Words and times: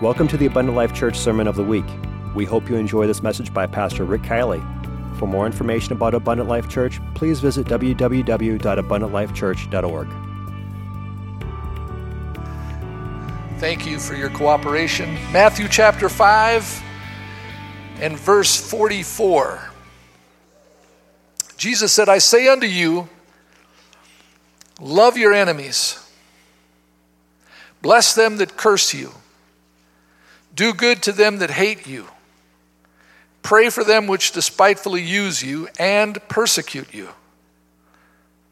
Welcome 0.00 0.26
to 0.28 0.36
the 0.36 0.46
Abundant 0.46 0.76
Life 0.76 0.92
Church 0.92 1.16
Sermon 1.16 1.46
of 1.46 1.54
the 1.54 1.62
Week. 1.62 1.84
We 2.34 2.44
hope 2.44 2.68
you 2.68 2.74
enjoy 2.74 3.06
this 3.06 3.22
message 3.22 3.54
by 3.54 3.68
Pastor 3.68 4.04
Rick 4.04 4.22
Kielley. 4.22 4.60
For 5.16 5.28
more 5.28 5.46
information 5.46 5.92
about 5.92 6.12
Abundant 6.14 6.48
Life 6.48 6.68
Church, 6.68 6.98
please 7.14 7.38
visit 7.38 7.68
www.abundantlifechurch.org. 7.68 10.08
Thank 13.58 13.86
you 13.86 14.00
for 14.00 14.16
your 14.16 14.30
cooperation. 14.30 15.14
Matthew 15.30 15.68
chapter 15.68 16.08
5 16.08 16.82
and 18.00 18.18
verse 18.18 18.60
44. 18.68 19.70
Jesus 21.56 21.92
said, 21.92 22.08
I 22.08 22.18
say 22.18 22.48
unto 22.48 22.66
you, 22.66 23.08
love 24.80 25.16
your 25.16 25.32
enemies, 25.32 26.04
bless 27.82 28.16
them 28.16 28.38
that 28.38 28.56
curse 28.56 28.92
you, 28.92 29.12
do 30.54 30.74
good 30.74 31.02
to 31.02 31.12
them 31.12 31.38
that 31.38 31.50
hate 31.50 31.86
you, 31.86 32.06
pray 33.42 33.70
for 33.70 33.84
them 33.84 34.06
which 34.06 34.32
despitefully 34.32 35.02
use 35.02 35.42
you 35.42 35.68
and 35.78 36.18
persecute 36.28 36.92
you. 36.92 37.08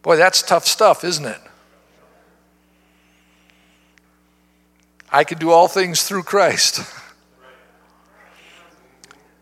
Boy, 0.02 0.16
that's 0.16 0.42
tough 0.42 0.66
stuff, 0.66 1.04
isn't 1.04 1.26
it? 1.26 1.40
I 5.12 5.24
can 5.24 5.38
do 5.38 5.50
all 5.50 5.68
things 5.68 6.04
through 6.04 6.22
Christ, 6.22 6.78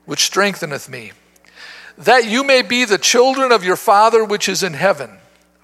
which 0.06 0.25
strengtheneth 0.25 0.89
me, 0.89 1.12
that 1.98 2.27
you 2.27 2.43
may 2.43 2.62
be 2.62 2.84
the 2.84 2.98
children 2.98 3.53
of 3.53 3.65
your 3.65 3.77
Father 3.77 4.25
which 4.25 4.48
is 4.48 4.62
in 4.62 4.75
heaven. 4.75 5.19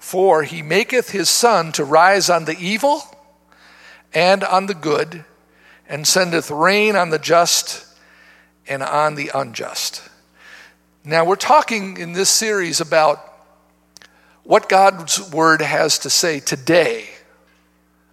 For 0.05 0.43
he 0.43 0.61
maketh 0.61 1.09
his 1.09 1.29
sun 1.29 1.71
to 1.71 1.83
rise 1.83 2.29
on 2.29 2.45
the 2.45 2.55
evil 2.59 3.01
and 4.13 4.43
on 4.43 4.67
the 4.67 4.75
good, 4.75 5.25
and 5.87 6.07
sendeth 6.07 6.49
rain 6.49 6.95
on 6.95 7.09
the 7.09 7.19
just 7.19 7.85
and 8.67 8.81
on 8.81 9.15
the 9.15 9.31
unjust. 9.33 10.01
Now, 11.03 11.23
we're 11.25 11.35
talking 11.35 11.97
in 11.97 12.13
this 12.13 12.29
series 12.29 12.81
about 12.81 13.19
what 14.43 14.69
God's 14.69 15.31
word 15.31 15.61
has 15.61 15.99
to 15.99 16.09
say 16.09 16.39
today 16.39 17.09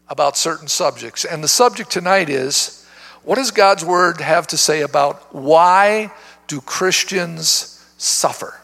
about 0.08 0.36
certain 0.36 0.68
subjects. 0.68 1.24
And 1.24 1.42
the 1.42 1.48
subject 1.48 1.90
tonight 1.90 2.28
is 2.28 2.86
what 3.22 3.36
does 3.36 3.50
God's 3.50 3.84
word 3.84 4.20
have 4.20 4.46
to 4.48 4.58
say 4.58 4.82
about 4.82 5.34
why 5.34 6.12
do 6.48 6.60
Christians 6.60 7.82
suffer? 7.96 8.60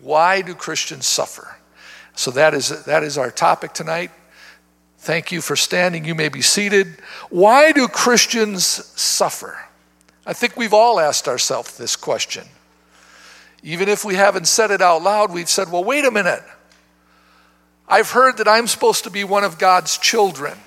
Why 0.00 0.42
do 0.42 0.54
Christians 0.54 1.06
suffer? 1.06 1.56
So 2.16 2.30
that 2.32 2.54
is, 2.54 2.84
that 2.84 3.02
is 3.02 3.18
our 3.18 3.30
topic 3.30 3.72
tonight. 3.72 4.10
Thank 5.00 5.32
you 5.32 5.40
for 5.40 5.56
standing. 5.56 6.04
You 6.04 6.14
may 6.14 6.28
be 6.28 6.42
seated. 6.42 6.98
Why 7.30 7.72
do 7.72 7.88
Christians 7.88 8.62
suffer? 8.64 9.58
I 10.26 10.34
think 10.34 10.58
we've 10.58 10.74
all 10.74 11.00
asked 11.00 11.26
ourselves 11.26 11.78
this 11.78 11.96
question. 11.96 12.46
Even 13.62 13.88
if 13.88 14.04
we 14.04 14.14
haven't 14.14 14.46
said 14.46 14.70
it 14.70 14.82
out 14.82 15.02
loud, 15.02 15.32
we've 15.32 15.48
said, 15.48 15.72
well, 15.72 15.82
wait 15.82 16.04
a 16.04 16.10
minute. 16.10 16.42
I've 17.88 18.10
heard 18.10 18.36
that 18.36 18.46
I'm 18.46 18.66
supposed 18.66 19.04
to 19.04 19.10
be 19.10 19.24
one 19.24 19.42
of 19.42 19.58
God's 19.58 19.96
children. 19.96 20.58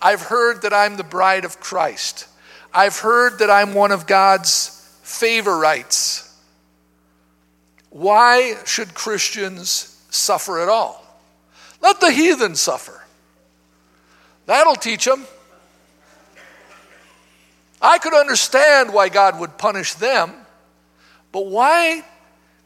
I've 0.00 0.22
heard 0.22 0.62
that 0.62 0.72
I'm 0.72 0.96
the 0.96 1.04
bride 1.04 1.44
of 1.44 1.60
Christ. 1.60 2.26
I've 2.72 2.98
heard 2.98 3.40
that 3.40 3.50
I'm 3.50 3.74
one 3.74 3.92
of 3.92 4.06
God's 4.06 4.90
favorites. 5.02 6.34
Why 7.90 8.54
should 8.64 8.94
Christians 8.94 10.02
suffer 10.08 10.62
at 10.62 10.70
all? 10.70 11.04
Let 11.82 12.00
the 12.00 12.10
heathen 12.10 12.56
suffer. 12.56 13.03
That'll 14.46 14.76
teach 14.76 15.04
them. 15.04 15.26
I 17.80 17.98
could 17.98 18.14
understand 18.14 18.92
why 18.92 19.08
God 19.08 19.38
would 19.40 19.58
punish 19.58 19.94
them, 19.94 20.32
but 21.32 21.46
why 21.46 22.04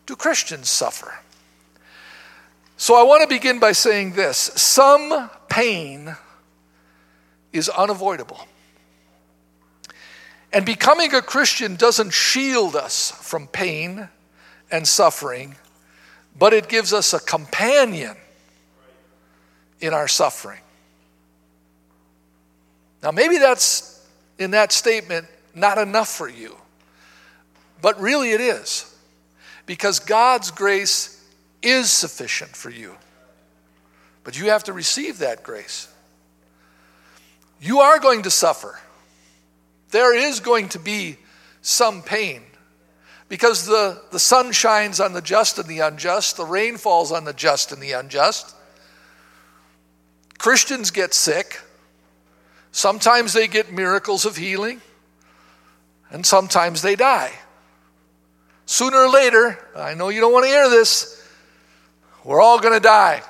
do 0.07 0.15
Christians 0.15 0.69
suffer? 0.69 1.13
So 2.77 2.95
I 2.95 3.03
want 3.03 3.23
to 3.23 3.29
begin 3.29 3.59
by 3.59 3.73
saying 3.73 4.13
this 4.13 4.39
some 4.39 5.29
pain 5.49 6.17
is 7.53 7.69
unavoidable. 7.69 8.47
And 10.53 10.65
becoming 10.65 11.13
a 11.15 11.21
Christian 11.21 11.75
doesn't 11.75 12.13
shield 12.13 12.77
us 12.77 13.11
from 13.11 13.49
pain 13.49 14.09
and 14.71 14.87
suffering, 14.87 15.57
but 16.39 16.55
it 16.55 16.69
gives 16.69 16.93
us 16.93 17.13
a 17.13 17.21
companion 17.21 18.17
in 19.81 19.93
our 19.93 20.09
suffering. 20.09 20.61
Now, 23.03 23.11
maybe 23.11 23.39
that's 23.39 24.07
in 24.39 24.53
that 24.53 24.73
statement 24.73 25.27
not 25.55 25.79
enough 25.79 26.09
for 26.09 26.29
you, 26.29 26.57
but 27.81 28.01
really 28.01 28.33
it 28.33 28.41
is. 28.41 28.95
Because 29.67 30.01
God's 30.01 30.51
grace 30.51 31.23
is 31.63 31.91
sufficient 31.91 32.57
for 32.57 32.71
you. 32.71 32.95
But 34.25 34.39
you 34.39 34.51
have 34.51 34.65
to 34.65 34.73
receive 34.73 35.19
that 35.19 35.43
grace. 35.43 35.89
You 37.61 37.81
are 37.81 37.99
going 37.99 38.23
to 38.23 38.31
suffer. 38.31 38.79
There 39.91 40.17
is 40.17 40.41
going 40.41 40.69
to 40.71 40.79
be 40.79 41.17
some 41.63 42.03
pain 42.03 42.43
because 43.29 43.67
the, 43.67 44.03
the 44.11 44.19
sun 44.19 44.53
shines 44.53 45.01
on 45.01 45.13
the 45.13 45.21
just 45.21 45.59
and 45.59 45.69
the 45.69 45.81
unjust, 45.81 46.37
the 46.37 46.47
rain 46.47 46.77
falls 46.77 47.13
on 47.13 47.25
the 47.25 47.33
just 47.33 47.73
and 47.73 47.83
the 47.83 47.93
unjust. 47.93 48.55
Christians 50.39 50.91
get 50.91 51.13
sick. 51.13 51.61
Sometimes 52.73 53.33
they 53.33 53.49
get 53.49 53.73
miracles 53.73 54.25
of 54.25 54.37
healing, 54.37 54.81
and 56.11 56.25
sometimes 56.25 56.83
they 56.83 56.97
die. 56.97 57.33
Sooner 58.67 58.99
or 58.99 59.11
later, 59.11 59.59
I 59.75 59.95
know 59.95 60.11
you 60.11 60.21
don't 60.21 60.33
want 60.33 60.45
to 60.45 60.51
hear 60.51 60.69
this, 60.69 61.27
we're 62.25 62.41
all 62.41 62.61
going 62.61 62.75
to 62.75 62.81
die. 62.81 63.23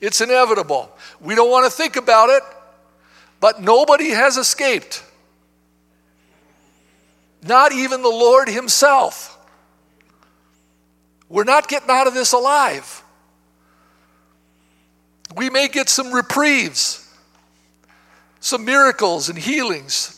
It's 0.00 0.20
inevitable. 0.20 0.90
We 1.20 1.34
don't 1.34 1.50
want 1.50 1.64
to 1.64 1.70
think 1.70 1.96
about 1.96 2.30
it, 2.30 2.42
but 3.38 3.62
nobody 3.62 4.10
has 4.10 4.36
escaped. 4.36 5.02
Not 7.42 7.72
even 7.72 8.02
the 8.02 8.08
Lord 8.08 8.48
Himself. 8.48 9.38
We're 11.28 11.44
not 11.44 11.68
getting 11.68 11.90
out 11.90 12.06
of 12.06 12.14
this 12.14 12.32
alive. 12.32 13.02
We 15.36 15.48
may 15.48 15.68
get 15.68 15.88
some 15.88 16.12
reprieves, 16.12 16.99
some 18.40 18.64
miracles 18.64 19.28
and 19.28 19.38
healings, 19.38 20.16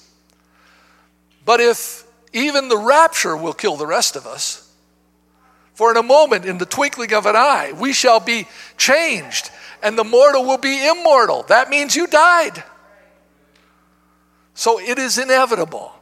but 1.45 1.61
if 1.61 2.05
even 2.33 2.69
the 2.69 2.79
rapture 2.79 3.37
will 3.37 3.53
kill 3.53 3.77
the 3.77 3.87
rest 3.87 4.17
of 4.17 4.27
us, 4.27 4.73
for 5.75 5.91
in 5.91 5.97
a 5.97 6.03
moment, 6.03 6.45
in 6.45 6.59
the 6.59 6.67
twinkling 6.67 7.13
of 7.13 7.27
an 7.27 7.37
eye, 7.37 7.73
we 7.79 7.93
shall 7.93 8.21
be 8.21 8.47
changed, 8.77 9.51
and 9.83 9.99
the 9.99 10.05
mortal 10.05 10.45
will 10.45 10.59
be 10.59 10.87
immortal. 10.87 11.45
That 11.45 11.71
means 11.71 11.97
you 11.97 12.07
died. 12.07 12.63
So 14.55 14.79
it 14.79 14.99
is 14.99 15.19
inevitable. 15.19 15.93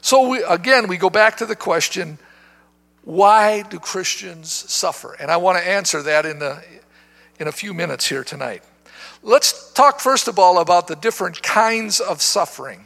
So 0.00 0.28
we, 0.28 0.42
again, 0.42 0.88
we 0.88 0.96
go 0.96 1.10
back 1.10 1.38
to 1.38 1.46
the 1.46 1.56
question 1.56 2.18
why 3.02 3.62
do 3.62 3.78
Christians 3.78 4.50
suffer? 4.50 5.16
And 5.18 5.30
I 5.30 5.38
want 5.38 5.56
to 5.56 5.66
answer 5.66 6.02
that 6.02 6.26
in, 6.26 6.40
the, 6.40 6.62
in 7.40 7.48
a 7.48 7.52
few 7.52 7.72
minutes 7.72 8.06
here 8.06 8.22
tonight. 8.22 8.62
Let's 9.22 9.72
talk 9.72 10.00
first 10.00 10.28
of 10.28 10.38
all 10.38 10.58
about 10.58 10.86
the 10.86 10.96
different 10.96 11.42
kinds 11.42 12.00
of 12.00 12.22
suffering. 12.22 12.84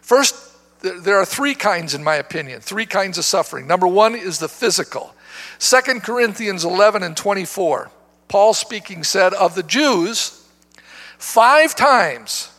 First, 0.00 0.34
there 0.82 1.16
are 1.16 1.24
three 1.24 1.54
kinds, 1.54 1.94
in 1.94 2.02
my 2.02 2.16
opinion, 2.16 2.60
three 2.60 2.86
kinds 2.86 3.18
of 3.18 3.24
suffering. 3.24 3.66
Number 3.66 3.86
one 3.86 4.14
is 4.14 4.38
the 4.38 4.48
physical. 4.48 5.14
2 5.60 6.00
Corinthians 6.00 6.64
11 6.64 7.02
and 7.02 7.16
24, 7.16 7.90
Paul 8.28 8.52
speaking 8.52 9.04
said, 9.04 9.32
Of 9.32 9.54
the 9.54 9.62
Jews, 9.62 10.46
five 11.18 11.74
times 11.74 12.50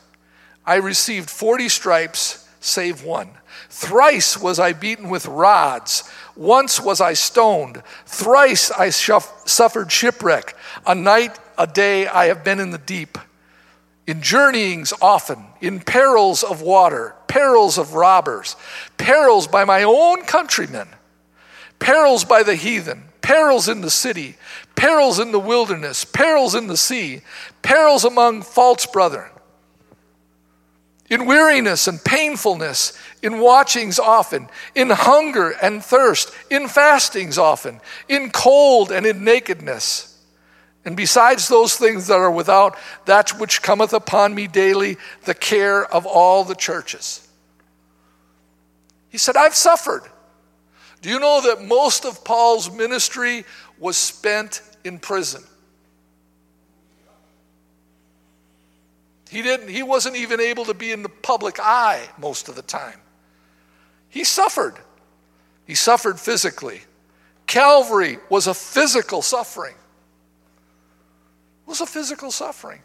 I 0.65 0.75
received 0.75 1.29
40 1.29 1.69
stripes, 1.69 2.47
save 2.59 3.03
one. 3.03 3.29
Thrice 3.69 4.37
was 4.37 4.59
I 4.59 4.73
beaten 4.73 5.09
with 5.09 5.25
rods. 5.25 6.09
Once 6.35 6.79
was 6.79 7.01
I 7.01 7.13
stoned. 7.13 7.83
Thrice 8.05 8.71
I 8.71 8.89
suffered 8.89 9.91
shipwreck. 9.91 10.55
A 10.85 10.95
night, 10.95 11.37
a 11.57 11.67
day 11.67 12.07
I 12.07 12.25
have 12.25 12.43
been 12.43 12.59
in 12.59 12.71
the 12.71 12.77
deep. 12.77 13.17
In 14.05 14.21
journeyings 14.21 14.93
often, 15.01 15.45
in 15.61 15.79
perils 15.79 16.43
of 16.43 16.61
water, 16.61 17.15
perils 17.27 17.77
of 17.77 17.93
robbers, 17.93 18.55
perils 18.97 19.47
by 19.47 19.63
my 19.63 19.83
own 19.83 20.23
countrymen, 20.23 20.87
perils 21.79 22.25
by 22.25 22.43
the 22.43 22.55
heathen, 22.55 23.03
perils 23.21 23.69
in 23.69 23.81
the 23.81 23.89
city, 23.89 24.35
perils 24.75 25.19
in 25.19 25.31
the 25.31 25.39
wilderness, 25.39 26.03
perils 26.05 26.53
in 26.53 26.67
the 26.67 26.77
sea, 26.77 27.21
perils 27.61 28.03
among 28.03 28.41
false 28.41 28.85
brethren. 28.85 29.31
In 31.09 31.25
weariness 31.25 31.87
and 31.87 32.03
painfulness, 32.03 32.97
in 33.21 33.39
watchings 33.39 33.99
often, 33.99 34.49
in 34.75 34.89
hunger 34.89 35.51
and 35.61 35.83
thirst, 35.83 36.33
in 36.49 36.67
fastings 36.67 37.37
often, 37.37 37.79
in 38.09 38.31
cold 38.31 38.91
and 38.91 39.05
in 39.05 39.23
nakedness, 39.23 40.12
And 40.85 40.97
besides 40.97 41.47
those 41.47 41.75
things 41.75 42.07
that 42.07 42.15
are 42.15 42.31
without, 42.31 42.77
that 43.05 43.39
which 43.39 43.61
cometh 43.61 43.93
upon 43.93 44.35
me 44.35 44.47
daily, 44.47 44.97
the 45.23 45.33
care 45.33 45.85
of 45.85 46.05
all 46.05 46.43
the 46.43 46.55
churches. 46.55 47.25
He 49.09 49.17
said, 49.17 49.37
I've 49.37 49.55
suffered. 49.55 50.03
Do 51.01 51.09
you 51.09 51.19
know 51.19 51.41
that 51.41 51.63
most 51.63 52.05
of 52.05 52.23
Paul's 52.23 52.71
ministry 52.71 53.45
was 53.77 53.97
spent 53.97 54.61
in 54.83 54.99
prison? 54.99 55.43
He 59.29 59.41
didn't 59.41 59.69
he 59.69 59.81
wasn't 59.81 60.15
even 60.15 60.39
able 60.39 60.65
to 60.65 60.75
be 60.75 60.91
in 60.91 61.01
the 61.01 61.09
public 61.09 61.59
eye 61.59 62.07
most 62.19 62.49
of 62.49 62.55
the 62.55 62.61
time. 62.61 62.99
He 64.09 64.23
suffered. 64.23 64.75
He 65.65 65.73
suffered 65.73 66.19
physically. 66.19 66.81
Calvary 67.47 68.19
was 68.29 68.45
a 68.45 68.53
physical 68.53 69.23
suffering. 69.23 69.73
Was 71.65 71.81
a 71.81 71.85
physical 71.85 72.31
suffering. 72.31 72.81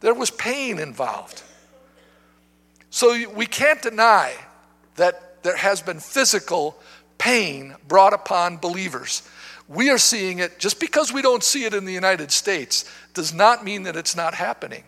There 0.00 0.14
was 0.14 0.30
pain 0.30 0.78
involved. 0.78 1.42
So 2.90 3.28
we 3.30 3.46
can't 3.46 3.80
deny 3.80 4.34
that 4.96 5.42
there 5.42 5.56
has 5.56 5.80
been 5.80 6.00
physical 6.00 6.76
pain 7.18 7.76
brought 7.86 8.12
upon 8.12 8.56
believers. 8.56 9.22
We 9.68 9.90
are 9.90 9.98
seeing 9.98 10.40
it, 10.40 10.58
just 10.58 10.80
because 10.80 11.12
we 11.12 11.22
don't 11.22 11.44
see 11.44 11.64
it 11.64 11.74
in 11.74 11.84
the 11.84 11.92
United 11.92 12.32
States, 12.32 12.84
does 13.14 13.32
not 13.32 13.64
mean 13.64 13.84
that 13.84 13.96
it's 13.96 14.16
not 14.16 14.34
happening 14.34 14.82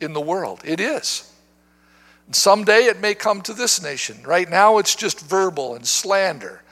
in 0.00 0.12
the 0.12 0.20
world. 0.20 0.60
It 0.64 0.78
is. 0.78 1.32
And 2.26 2.36
someday 2.36 2.84
it 2.84 3.00
may 3.00 3.14
come 3.14 3.42
to 3.42 3.52
this 3.52 3.82
nation. 3.82 4.22
Right 4.22 4.48
now 4.48 4.78
it's 4.78 4.94
just 4.94 5.20
verbal 5.20 5.74
and 5.74 5.84
slander, 5.86 6.62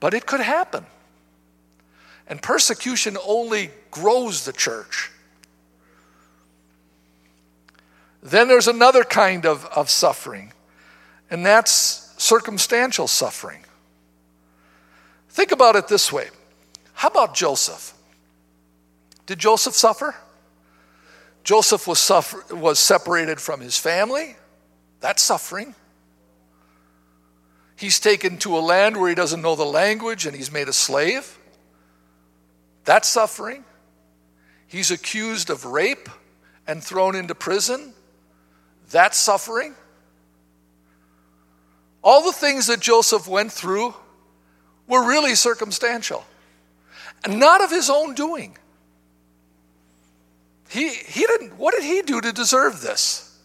but 0.00 0.14
it 0.14 0.26
could 0.26 0.40
happen. 0.40 0.84
And 2.30 2.40
persecution 2.40 3.18
only 3.26 3.70
grows 3.90 4.44
the 4.44 4.52
church. 4.52 5.10
Then 8.22 8.46
there's 8.46 8.68
another 8.68 9.02
kind 9.02 9.44
of, 9.44 9.66
of 9.66 9.90
suffering, 9.90 10.52
and 11.28 11.44
that's 11.44 12.14
circumstantial 12.18 13.08
suffering. 13.08 13.64
Think 15.30 15.50
about 15.50 15.74
it 15.74 15.88
this 15.88 16.12
way 16.12 16.28
How 16.92 17.08
about 17.08 17.34
Joseph? 17.34 17.94
Did 19.26 19.40
Joseph 19.40 19.74
suffer? 19.74 20.14
Joseph 21.42 21.88
was, 21.88 21.98
suffer- 21.98 22.54
was 22.54 22.78
separated 22.78 23.40
from 23.40 23.60
his 23.60 23.76
family. 23.76 24.36
That's 25.00 25.22
suffering. 25.22 25.74
He's 27.76 27.98
taken 27.98 28.36
to 28.38 28.56
a 28.56 28.60
land 28.60 28.98
where 28.98 29.08
he 29.08 29.14
doesn't 29.14 29.40
know 29.40 29.56
the 29.56 29.64
language 29.64 30.26
and 30.26 30.36
he's 30.36 30.52
made 30.52 30.68
a 30.68 30.72
slave. 30.72 31.38
That's 32.90 33.08
suffering. 33.08 33.64
He's 34.66 34.90
accused 34.90 35.48
of 35.48 35.64
rape 35.64 36.08
and 36.66 36.82
thrown 36.82 37.14
into 37.14 37.36
prison. 37.36 37.94
That's 38.90 39.16
suffering. 39.16 39.76
All 42.02 42.24
the 42.24 42.32
things 42.32 42.66
that 42.66 42.80
Joseph 42.80 43.28
went 43.28 43.52
through 43.52 43.94
were 44.88 45.06
really 45.06 45.36
circumstantial 45.36 46.24
and 47.22 47.38
not 47.38 47.62
of 47.62 47.70
his 47.70 47.90
own 47.90 48.16
doing. 48.16 48.56
He, 50.68 50.88
he 50.88 51.20
didn't, 51.20 51.58
what 51.58 51.74
did 51.74 51.84
he 51.84 52.02
do 52.02 52.20
to 52.20 52.32
deserve 52.32 52.80
this? 52.80 53.38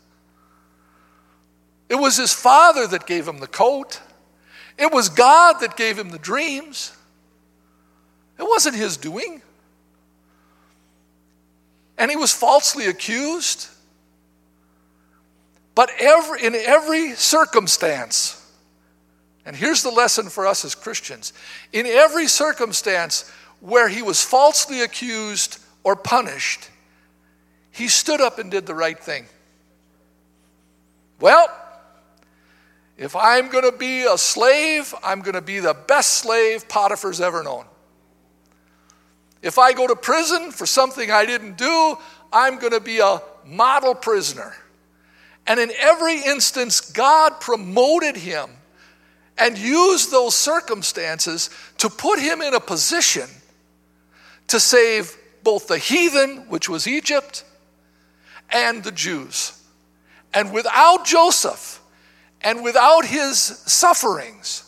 It 1.87 1.97
was 1.97 2.17
his 2.17 2.33
father 2.33 2.87
that 2.87 3.05
gave 3.05 3.27
him 3.27 3.37
the 3.37 3.45
coat. 3.45 4.01
It 4.79 4.91
was 4.91 5.07
God 5.07 5.59
that 5.59 5.77
gave 5.77 5.99
him 5.99 6.09
the 6.09 6.17
dreams. 6.17 6.94
It 8.37 8.43
wasn't 8.43 8.75
his 8.75 8.97
doing. 8.97 9.41
And 11.97 12.11
he 12.11 12.17
was 12.17 12.31
falsely 12.31 12.87
accused. 12.87 13.69
But 15.73 15.89
every, 15.99 16.43
in 16.43 16.55
every 16.55 17.11
circumstance, 17.11 18.41
and 19.45 19.55
here's 19.55 19.83
the 19.83 19.91
lesson 19.91 20.29
for 20.29 20.47
us 20.47 20.65
as 20.65 20.73
Christians 20.73 21.33
in 21.71 21.85
every 21.85 22.27
circumstance 22.27 23.29
where 23.59 23.87
he 23.87 24.01
was 24.01 24.23
falsely 24.23 24.81
accused 24.81 25.59
or 25.83 25.95
punished, 25.95 26.69
he 27.71 27.87
stood 27.87 28.21
up 28.21 28.39
and 28.39 28.49
did 28.49 28.65
the 28.65 28.75
right 28.75 28.97
thing. 28.97 29.25
Well, 31.19 31.47
if 32.97 33.15
I'm 33.15 33.49
going 33.49 33.69
to 33.69 33.77
be 33.77 34.03
a 34.03 34.17
slave, 34.17 34.93
I'm 35.03 35.21
going 35.21 35.35
to 35.35 35.41
be 35.41 35.59
the 35.59 35.73
best 35.73 36.13
slave 36.13 36.67
Potiphar's 36.69 37.19
ever 37.19 37.43
known. 37.43 37.65
If 39.45 39.59
I 39.59 39.73
go 39.73 39.85
to 39.85 39.95
prison 39.95 40.51
for 40.51 40.65
something 40.65 41.11
I 41.11 41.23
didn't 41.23 41.55
do, 41.55 41.97
I'm 42.33 42.57
going 42.57 42.73
to 42.73 42.79
be 42.79 42.97
a 42.97 43.21
model 43.45 43.93
prisoner. 43.93 44.55
And 45.45 45.59
in 45.59 45.71
every 45.79 46.19
instance, 46.19 46.81
God 46.81 47.39
promoted 47.39 48.15
him 48.15 48.49
and 49.37 49.55
used 49.55 50.09
those 50.09 50.35
circumstances 50.35 51.51
to 51.77 51.89
put 51.91 52.17
him 52.17 52.41
in 52.41 52.55
a 52.55 52.59
position 52.59 53.29
to 54.47 54.59
save 54.59 55.15
both 55.43 55.67
the 55.67 55.77
heathen, 55.77 56.49
which 56.49 56.67
was 56.67 56.87
Egypt, 56.87 57.43
and 58.49 58.83
the 58.83 58.91
Jews. 58.91 59.61
And 60.33 60.53
without 60.53 61.05
Joseph 61.05 61.83
and 62.41 62.63
without 62.63 63.05
his 63.05 63.37
sufferings, 63.37 64.67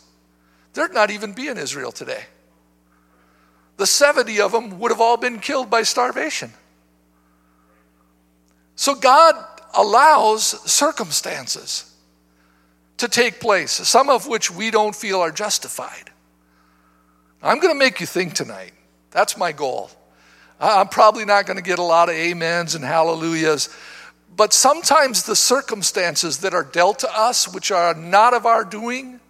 there'd 0.74 0.94
not 0.94 1.10
even 1.10 1.32
be 1.32 1.48
an 1.48 1.58
Israel 1.58 1.90
today. 1.90 2.26
The 3.78 3.86
70 3.86 4.40
of 4.40 4.52
them 4.52 4.78
would 4.80 4.90
have 4.90 5.00
all 5.00 5.16
been 5.16 5.38
killed 5.38 5.70
by 5.70 5.82
starvation. 5.82 6.52
So 8.74 8.94
God 8.94 9.34
allows 9.74 10.44
circumstances 10.70 11.94
to 12.98 13.08
take 13.08 13.40
place, 13.40 13.70
some 13.70 14.10
of 14.10 14.26
which 14.26 14.50
we 14.50 14.70
don't 14.70 14.94
feel 14.94 15.20
are 15.20 15.30
justified. 15.30 16.10
I'm 17.40 17.60
going 17.60 17.72
to 17.72 17.78
make 17.78 18.00
you 18.00 18.06
think 18.06 18.34
tonight. 18.34 18.72
That's 19.12 19.36
my 19.36 19.52
goal. 19.52 19.90
I'm 20.60 20.88
probably 20.88 21.24
not 21.24 21.46
going 21.46 21.56
to 21.56 21.62
get 21.62 21.78
a 21.78 21.84
lot 21.84 22.08
of 22.08 22.16
amens 22.16 22.74
and 22.74 22.84
hallelujahs, 22.84 23.68
but 24.36 24.52
sometimes 24.52 25.22
the 25.22 25.36
circumstances 25.36 26.38
that 26.38 26.52
are 26.52 26.64
dealt 26.64 26.98
to 27.00 27.16
us, 27.16 27.52
which 27.52 27.70
are 27.70 27.94
not 27.94 28.34
of 28.34 28.44
our 28.44 28.64
doing, 28.64 29.20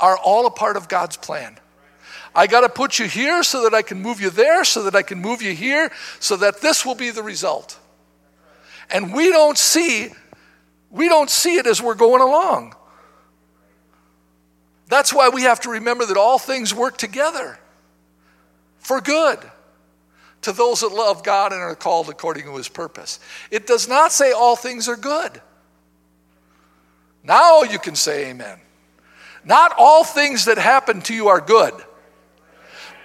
are 0.00 0.16
all 0.16 0.46
a 0.46 0.50
part 0.50 0.76
of 0.76 0.88
God's 0.88 1.16
plan. 1.16 1.56
I 2.34 2.46
got 2.46 2.60
to 2.60 2.68
put 2.68 2.98
you 2.98 3.06
here 3.06 3.42
so 3.42 3.64
that 3.64 3.74
I 3.74 3.82
can 3.82 4.00
move 4.00 4.20
you 4.20 4.30
there, 4.30 4.64
so 4.64 4.84
that 4.84 4.94
I 4.94 5.02
can 5.02 5.20
move 5.20 5.42
you 5.42 5.54
here, 5.54 5.90
so 6.20 6.36
that 6.36 6.60
this 6.60 6.86
will 6.86 6.94
be 6.94 7.10
the 7.10 7.22
result. 7.22 7.78
And 8.90 9.12
we 9.14 9.30
don't 9.30 9.58
see 9.58 10.10
we 10.90 11.08
don't 11.08 11.30
see 11.30 11.56
it 11.56 11.66
as 11.66 11.80
we're 11.80 11.94
going 11.94 12.20
along. 12.20 12.74
That's 14.88 15.14
why 15.14 15.28
we 15.28 15.42
have 15.42 15.60
to 15.60 15.70
remember 15.70 16.04
that 16.06 16.16
all 16.16 16.38
things 16.38 16.74
work 16.74 16.98
together 16.98 17.58
for 18.78 19.00
good 19.00 19.38
to 20.42 20.52
those 20.52 20.80
that 20.80 20.88
love 20.88 21.22
God 21.22 21.52
and 21.52 21.60
are 21.60 21.76
called 21.76 22.08
according 22.08 22.44
to 22.44 22.56
his 22.56 22.68
purpose. 22.68 23.20
It 23.52 23.66
does 23.66 23.86
not 23.86 24.10
say 24.10 24.32
all 24.32 24.56
things 24.56 24.88
are 24.88 24.96
good. 24.96 25.40
Now 27.22 27.62
you 27.62 27.78
can 27.78 27.94
say 27.94 28.30
amen. 28.30 28.58
Not 29.44 29.72
all 29.78 30.02
things 30.02 30.46
that 30.46 30.58
happen 30.58 31.02
to 31.02 31.14
you 31.14 31.28
are 31.28 31.40
good, 31.40 31.74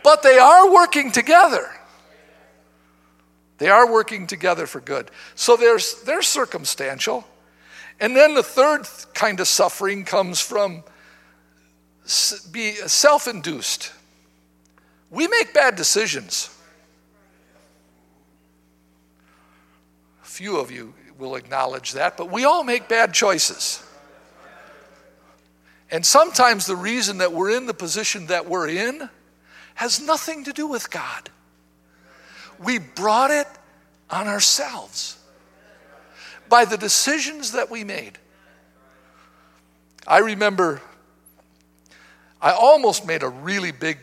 but 0.05 0.21
they 0.21 0.37
are 0.37 0.71
working 0.71 1.11
together. 1.11 1.67
They 3.57 3.69
are 3.69 3.91
working 3.91 4.27
together 4.27 4.67
for 4.67 4.79
good. 4.79 5.09
So 5.33 5.57
there's, 5.57 6.03
there's 6.03 6.27
circumstantial. 6.27 7.27
And 7.99 8.15
then 8.15 8.35
the 8.35 8.43
third 8.43 8.87
kind 9.15 9.39
of 9.39 9.47
suffering 9.47 10.05
comes 10.05 10.39
from 10.39 10.83
be 12.51 12.73
self 12.73 13.27
induced. 13.27 13.93
We 15.09 15.27
make 15.27 15.55
bad 15.55 15.75
decisions. 15.75 16.55
A 20.21 20.27
few 20.27 20.57
of 20.57 20.69
you 20.69 20.93
will 21.17 21.35
acknowledge 21.35 21.93
that, 21.93 22.15
but 22.15 22.29
we 22.29 22.45
all 22.45 22.63
make 22.63 22.87
bad 22.87 23.11
choices. 23.11 23.83
And 25.89 26.05
sometimes 26.05 26.67
the 26.67 26.75
reason 26.75 27.17
that 27.17 27.33
we're 27.33 27.57
in 27.57 27.65
the 27.65 27.73
position 27.73 28.27
that 28.27 28.47
we're 28.47 28.69
in 28.69 29.09
has 29.75 30.01
nothing 30.01 30.43
to 30.45 30.53
do 30.53 30.67
with 30.67 30.89
God. 30.89 31.29
We 32.59 32.79
brought 32.79 33.31
it 33.31 33.47
on 34.09 34.27
ourselves 34.27 35.17
by 36.49 36.65
the 36.65 36.77
decisions 36.77 37.51
that 37.51 37.69
we 37.69 37.83
made. 37.83 38.17
I 40.07 40.19
remember 40.19 40.81
I 42.41 42.51
almost 42.51 43.05
made 43.05 43.23
a 43.23 43.29
really 43.29 43.71
big 43.71 43.97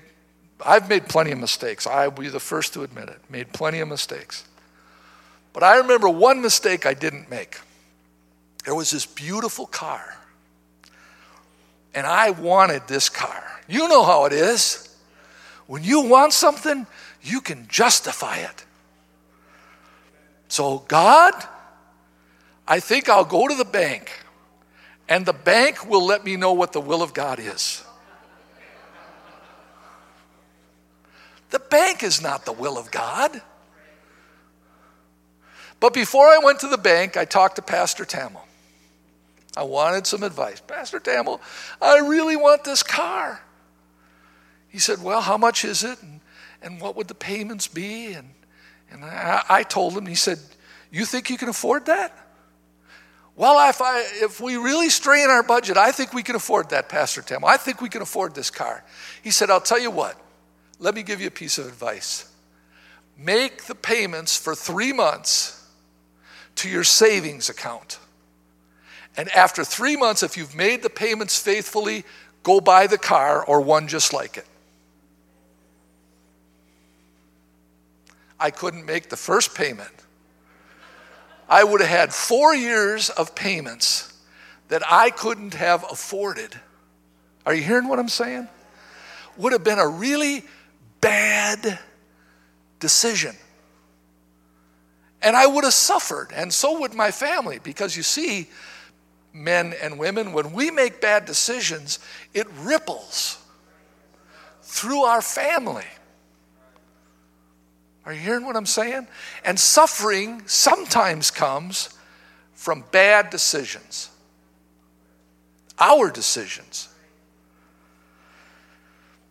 I've 0.64 0.88
made 0.88 1.08
plenty 1.08 1.32
of 1.32 1.38
mistakes. 1.38 1.86
I 1.88 2.06
will 2.06 2.22
be 2.22 2.28
the 2.28 2.38
first 2.38 2.74
to 2.74 2.84
admit 2.84 3.08
it. 3.08 3.18
Made 3.28 3.52
plenty 3.52 3.80
of 3.80 3.88
mistakes. 3.88 4.44
But 5.52 5.64
I 5.64 5.78
remember 5.78 6.08
one 6.08 6.40
mistake 6.40 6.86
I 6.86 6.94
didn't 6.94 7.28
make. 7.28 7.58
There 8.64 8.74
was 8.74 8.90
this 8.90 9.04
beautiful 9.04 9.66
car. 9.66 10.16
And 11.94 12.06
I 12.06 12.30
wanted 12.30 12.86
this 12.86 13.08
car. 13.08 13.42
You 13.68 13.88
know 13.88 14.04
how 14.04 14.24
it 14.26 14.32
is. 14.32 14.81
When 15.72 15.82
you 15.82 16.02
want 16.02 16.34
something, 16.34 16.86
you 17.22 17.40
can 17.40 17.66
justify 17.66 18.36
it. 18.36 18.66
So, 20.48 20.84
God, 20.86 21.32
I 22.68 22.78
think 22.78 23.08
I'll 23.08 23.24
go 23.24 23.48
to 23.48 23.54
the 23.54 23.64
bank 23.64 24.12
and 25.08 25.24
the 25.24 25.32
bank 25.32 25.88
will 25.88 26.04
let 26.04 26.26
me 26.26 26.36
know 26.36 26.52
what 26.52 26.74
the 26.74 26.80
will 26.82 27.02
of 27.02 27.14
God 27.14 27.38
is. 27.38 27.82
The 31.48 31.58
bank 31.58 32.02
is 32.02 32.20
not 32.20 32.44
the 32.44 32.52
will 32.52 32.76
of 32.76 32.90
God. 32.90 33.40
But 35.80 35.94
before 35.94 36.26
I 36.26 36.36
went 36.44 36.60
to 36.60 36.68
the 36.68 36.76
bank, 36.76 37.16
I 37.16 37.24
talked 37.24 37.56
to 37.56 37.62
Pastor 37.62 38.04
Tamil. 38.04 38.44
I 39.56 39.62
wanted 39.62 40.06
some 40.06 40.22
advice. 40.22 40.60
Pastor 40.60 41.00
Tamil, 41.00 41.40
I 41.80 42.00
really 42.00 42.36
want 42.36 42.62
this 42.62 42.82
car. 42.82 43.40
He 44.72 44.78
said, 44.78 45.02
Well, 45.02 45.20
how 45.20 45.36
much 45.36 45.64
is 45.64 45.84
it? 45.84 46.02
And, 46.02 46.20
and 46.62 46.80
what 46.80 46.96
would 46.96 47.06
the 47.06 47.14
payments 47.14 47.68
be? 47.68 48.14
And, 48.14 48.30
and 48.90 49.04
I, 49.04 49.44
I 49.48 49.62
told 49.62 49.96
him, 49.96 50.06
he 50.06 50.14
said, 50.14 50.38
You 50.90 51.04
think 51.04 51.28
you 51.28 51.36
can 51.36 51.50
afford 51.50 51.86
that? 51.86 52.18
Well, 53.36 53.68
if, 53.68 53.80
I, 53.80 54.00
if 54.22 54.40
we 54.40 54.56
really 54.56 54.88
strain 54.90 55.28
our 55.28 55.42
budget, 55.42 55.76
I 55.76 55.92
think 55.92 56.12
we 56.12 56.22
can 56.22 56.36
afford 56.36 56.70
that, 56.70 56.88
Pastor 56.88 57.22
Tamil. 57.22 57.48
I 57.48 57.56
think 57.58 57.80
we 57.80 57.88
can 57.88 58.02
afford 58.02 58.34
this 58.34 58.50
car. 58.50 58.82
He 59.22 59.30
said, 59.30 59.50
I'll 59.50 59.60
tell 59.60 59.80
you 59.80 59.90
what, 59.90 60.18
let 60.78 60.94
me 60.94 61.02
give 61.02 61.20
you 61.20 61.28
a 61.28 61.30
piece 61.30 61.58
of 61.58 61.66
advice. 61.66 62.30
Make 63.16 63.64
the 63.64 63.74
payments 63.74 64.36
for 64.36 64.54
three 64.54 64.92
months 64.92 65.66
to 66.56 66.68
your 66.68 66.84
savings 66.84 67.48
account. 67.48 67.98
And 69.16 69.28
after 69.30 69.64
three 69.64 69.96
months, 69.96 70.22
if 70.22 70.36
you've 70.36 70.54
made 70.54 70.82
the 70.82 70.90
payments 70.90 71.38
faithfully, 71.38 72.04
go 72.42 72.60
buy 72.60 72.86
the 72.86 72.98
car 72.98 73.44
or 73.44 73.60
one 73.60 73.88
just 73.88 74.12
like 74.12 74.36
it. 74.36 74.46
I 78.42 78.50
couldn't 78.50 78.84
make 78.84 79.08
the 79.08 79.16
first 79.16 79.54
payment. 79.54 79.92
I 81.48 81.62
would 81.64 81.80
have 81.80 81.90
had 81.90 82.12
four 82.12 82.54
years 82.54 83.08
of 83.10 83.34
payments 83.34 84.12
that 84.68 84.82
I 84.90 85.10
couldn't 85.10 85.54
have 85.54 85.84
afforded. 85.90 86.58
Are 87.46 87.54
you 87.54 87.62
hearing 87.62 87.88
what 87.88 87.98
I'm 87.98 88.08
saying? 88.08 88.48
Would 89.36 89.52
have 89.52 89.62
been 89.62 89.78
a 89.78 89.88
really 89.88 90.44
bad 91.00 91.78
decision. 92.80 93.36
And 95.22 95.36
I 95.36 95.46
would 95.46 95.62
have 95.64 95.74
suffered, 95.74 96.32
and 96.34 96.52
so 96.52 96.80
would 96.80 96.94
my 96.94 97.12
family, 97.12 97.60
because 97.62 97.96
you 97.96 98.02
see, 98.02 98.48
men 99.32 99.74
and 99.80 99.98
women, 99.98 100.32
when 100.32 100.52
we 100.52 100.70
make 100.70 101.00
bad 101.00 101.26
decisions, 101.26 102.00
it 102.34 102.46
ripples 102.58 103.38
through 104.62 105.02
our 105.02 105.22
family. 105.22 105.86
Are 108.04 108.12
you 108.12 108.20
hearing 108.20 108.44
what 108.44 108.56
I'm 108.56 108.66
saying? 108.66 109.06
And 109.44 109.58
suffering 109.58 110.42
sometimes 110.46 111.30
comes 111.30 111.90
from 112.54 112.84
bad 112.90 113.30
decisions, 113.30 114.10
our 115.78 116.10
decisions. 116.10 116.88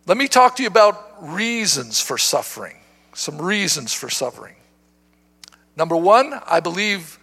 Let 0.06 0.16
me 0.16 0.26
talk 0.26 0.56
to 0.56 0.62
you 0.62 0.68
about 0.68 1.16
reasons 1.20 2.00
for 2.00 2.18
suffering, 2.18 2.76
some 3.14 3.40
reasons 3.40 3.92
for 3.92 4.10
suffering. 4.10 4.56
Number 5.76 5.96
one, 5.96 6.40
I 6.46 6.60
believe 6.60 7.18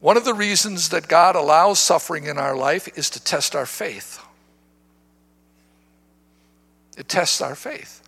one 0.00 0.16
of 0.16 0.24
the 0.24 0.34
reasons 0.34 0.90
that 0.90 1.08
God 1.08 1.36
allows 1.36 1.78
suffering 1.78 2.24
in 2.24 2.38
our 2.38 2.56
life 2.56 2.88
is 2.96 3.10
to 3.10 3.22
test 3.22 3.54
our 3.54 3.66
faith. 3.66 4.20
It 6.96 7.08
tests 7.08 7.40
our 7.40 7.54
faith. 7.54 8.03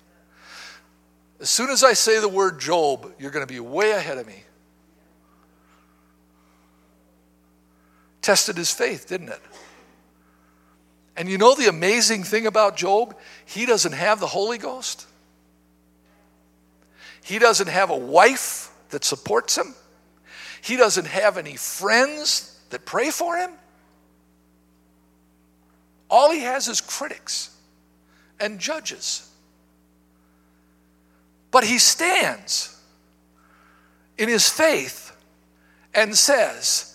As 1.40 1.50
soon 1.50 1.70
as 1.70 1.84
I 1.84 1.92
say 1.92 2.18
the 2.20 2.28
word 2.28 2.58
Job, 2.58 3.12
you're 3.18 3.30
going 3.30 3.46
to 3.46 3.52
be 3.52 3.60
way 3.60 3.90
ahead 3.92 4.18
of 4.18 4.26
me. 4.26 4.42
Tested 8.22 8.56
his 8.56 8.72
faith, 8.72 9.06
didn't 9.08 9.28
it? 9.28 9.40
And 11.16 11.28
you 11.28 11.38
know 11.38 11.54
the 11.54 11.68
amazing 11.68 12.24
thing 12.24 12.46
about 12.46 12.76
Job? 12.76 13.16
He 13.44 13.66
doesn't 13.66 13.92
have 13.92 14.20
the 14.20 14.26
Holy 14.26 14.58
Ghost. 14.58 15.06
He 17.22 17.38
doesn't 17.38 17.68
have 17.68 17.90
a 17.90 17.96
wife 17.96 18.70
that 18.90 19.04
supports 19.04 19.56
him. 19.56 19.74
He 20.60 20.76
doesn't 20.76 21.06
have 21.06 21.38
any 21.38 21.56
friends 21.56 22.60
that 22.70 22.84
pray 22.84 23.10
for 23.10 23.36
him. 23.36 23.50
All 26.08 26.30
he 26.30 26.40
has 26.40 26.68
is 26.68 26.80
critics 26.80 27.56
and 28.38 28.58
judges. 28.58 29.25
But 31.56 31.64
he 31.64 31.78
stands 31.78 32.78
in 34.18 34.28
his 34.28 34.46
faith 34.46 35.16
and 35.94 36.14
says, 36.14 36.94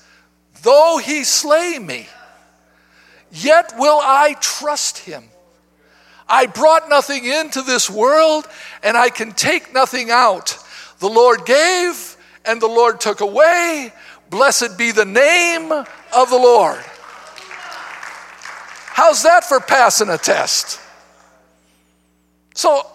Though 0.62 1.00
he 1.04 1.24
slay 1.24 1.80
me, 1.80 2.08
yet 3.32 3.74
will 3.80 4.00
I 4.00 4.36
trust 4.40 5.00
him. 5.00 5.24
I 6.30 6.46
brought 6.46 6.90
nothing 6.90 7.26
into 7.26 7.64
this 7.64 7.90
world, 7.90 8.48
and 8.84 8.96
I 8.96 9.10
can 9.10 9.32
take 9.32 9.74
nothing 9.74 10.12
out. 10.12 10.56
The 11.00 11.10
Lord 11.10 11.48
gave, 11.48 12.16
and 12.46 12.62
the 12.62 12.68
Lord 12.68 13.02
took 13.02 13.22
away. 13.22 13.92
Blessed 14.30 14.78
be 14.78 14.92
the 14.92 15.06
name 15.06 15.72
of 15.72 16.30
the 16.30 16.38
Lord. 16.38 16.84
How's 18.94 19.24
that 19.24 19.44
for 19.44 19.60
passing 19.60 20.10
a 20.10 20.20
test? 20.20 20.80
So 22.54 22.91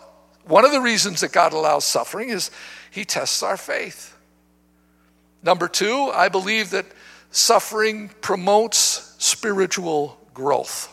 one 0.46 0.64
of 0.64 0.70
the 0.70 0.80
reasons 0.80 1.20
that 1.20 1.32
God 1.32 1.52
allows 1.52 1.84
suffering 1.84 2.28
is 2.28 2.50
He 2.90 3.04
tests 3.04 3.42
our 3.42 3.56
faith. 3.56 4.16
Number 5.42 5.68
two, 5.68 6.10
I 6.14 6.28
believe 6.28 6.70
that 6.70 6.86
suffering 7.30 8.10
promotes 8.20 9.14
spiritual 9.18 10.18
growth. 10.34 10.92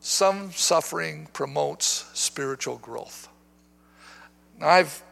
Some 0.00 0.52
suffering 0.52 1.28
promotes 1.32 2.08
spiritual 2.14 2.78
growth. 2.78 3.28
Now, 4.58 4.68
I've, 4.68 5.02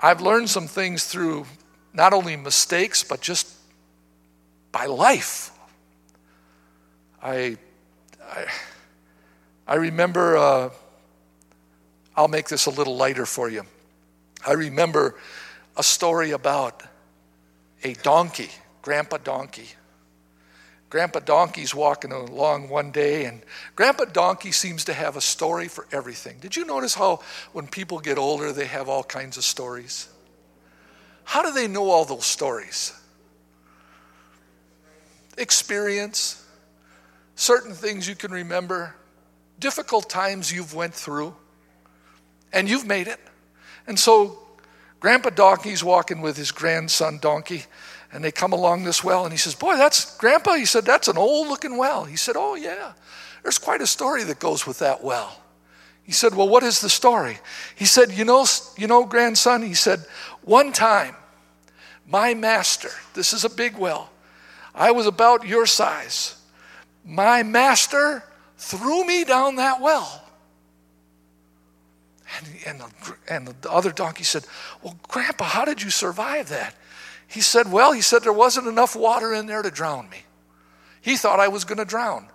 I've 0.00 0.20
learned 0.20 0.50
some 0.50 0.66
things 0.66 1.04
through 1.04 1.46
not 1.92 2.12
only 2.12 2.36
mistakes, 2.36 3.04
but 3.04 3.20
just 3.20 3.52
by 4.72 4.86
life. 4.86 5.50
I, 7.22 7.58
I, 8.22 8.46
I 9.68 9.74
remember. 9.74 10.36
Uh, 10.38 10.70
I'll 12.16 12.28
make 12.28 12.48
this 12.48 12.66
a 12.66 12.70
little 12.70 12.96
lighter 12.96 13.26
for 13.26 13.48
you. 13.48 13.64
I 14.46 14.52
remember 14.52 15.16
a 15.76 15.82
story 15.82 16.30
about 16.30 16.82
a 17.84 17.94
donkey, 17.94 18.50
Grandpa 18.82 19.18
Donkey. 19.18 19.68
Grandpa 20.88 21.18
Donkey's 21.18 21.74
walking 21.74 22.12
along 22.12 22.68
one 22.68 22.92
day, 22.92 23.24
and 23.24 23.42
Grandpa 23.74 24.04
Donkey 24.04 24.52
seems 24.52 24.84
to 24.84 24.94
have 24.94 25.16
a 25.16 25.20
story 25.20 25.68
for 25.68 25.86
everything. 25.92 26.38
Did 26.40 26.56
you 26.56 26.64
notice 26.64 26.94
how 26.94 27.20
when 27.52 27.66
people 27.66 27.98
get 27.98 28.18
older, 28.18 28.52
they 28.52 28.66
have 28.66 28.88
all 28.88 29.02
kinds 29.02 29.36
of 29.36 29.44
stories? 29.44 30.08
How 31.24 31.42
do 31.42 31.52
they 31.52 31.66
know 31.66 31.90
all 31.90 32.04
those 32.04 32.24
stories? 32.24 32.92
Experience, 35.36 36.42
certain 37.34 37.74
things 37.74 38.08
you 38.08 38.14
can 38.14 38.30
remember, 38.30 38.94
difficult 39.58 40.08
times 40.08 40.52
you've 40.52 40.72
went 40.72 40.94
through 40.94 41.34
and 42.52 42.68
you've 42.68 42.86
made 42.86 43.08
it. 43.08 43.20
And 43.86 43.98
so 43.98 44.38
Grandpa 45.00 45.30
Donkey's 45.30 45.84
walking 45.84 46.20
with 46.20 46.36
his 46.36 46.50
grandson 46.50 47.18
Donkey, 47.20 47.64
and 48.12 48.24
they 48.24 48.32
come 48.32 48.52
along 48.52 48.84
this 48.84 49.04
well, 49.04 49.24
and 49.24 49.32
he 49.32 49.38
says, 49.38 49.54
Boy, 49.54 49.76
that's 49.76 50.16
Grandpa. 50.16 50.54
He 50.54 50.64
said, 50.64 50.84
That's 50.84 51.08
an 51.08 51.18
old 51.18 51.48
looking 51.48 51.76
well. 51.76 52.04
He 52.04 52.16
said, 52.16 52.36
Oh, 52.36 52.54
yeah. 52.54 52.92
There's 53.42 53.58
quite 53.58 53.80
a 53.80 53.86
story 53.86 54.24
that 54.24 54.40
goes 54.40 54.66
with 54.66 54.78
that 54.80 55.04
well. 55.04 55.40
He 56.02 56.12
said, 56.12 56.34
Well, 56.34 56.48
what 56.48 56.62
is 56.62 56.80
the 56.80 56.88
story? 56.88 57.38
He 57.74 57.84
said, 57.84 58.12
You 58.12 58.24
know, 58.24 58.46
you 58.76 58.86
know, 58.86 59.04
grandson, 59.04 59.62
he 59.62 59.74
said, 59.74 60.00
one 60.42 60.72
time, 60.72 61.16
my 62.06 62.34
master, 62.34 62.90
this 63.14 63.32
is 63.32 63.44
a 63.44 63.50
big 63.50 63.76
well, 63.76 64.10
I 64.74 64.92
was 64.92 65.06
about 65.06 65.46
your 65.46 65.66
size. 65.66 66.40
My 67.04 67.42
master 67.42 68.22
threw 68.58 69.04
me 69.04 69.24
down 69.24 69.56
that 69.56 69.80
well. 69.80 70.22
And, 72.36 72.48
and, 72.66 72.80
the, 72.80 73.16
and 73.28 73.48
the 73.48 73.70
other 73.70 73.92
donkey 73.92 74.24
said, 74.24 74.44
Well, 74.82 74.96
Grandpa, 75.08 75.44
how 75.44 75.64
did 75.64 75.82
you 75.82 75.90
survive 75.90 76.48
that? 76.48 76.74
He 77.28 77.40
said, 77.40 77.70
Well, 77.70 77.92
he 77.92 78.00
said, 78.00 78.22
there 78.22 78.32
wasn't 78.32 78.66
enough 78.66 78.96
water 78.96 79.32
in 79.32 79.46
there 79.46 79.62
to 79.62 79.70
drown 79.70 80.08
me. 80.10 80.18
He 81.00 81.16
thought 81.16 81.40
I 81.40 81.48
was 81.48 81.64
going 81.64 81.78
to 81.78 81.84
drown. 81.84 82.28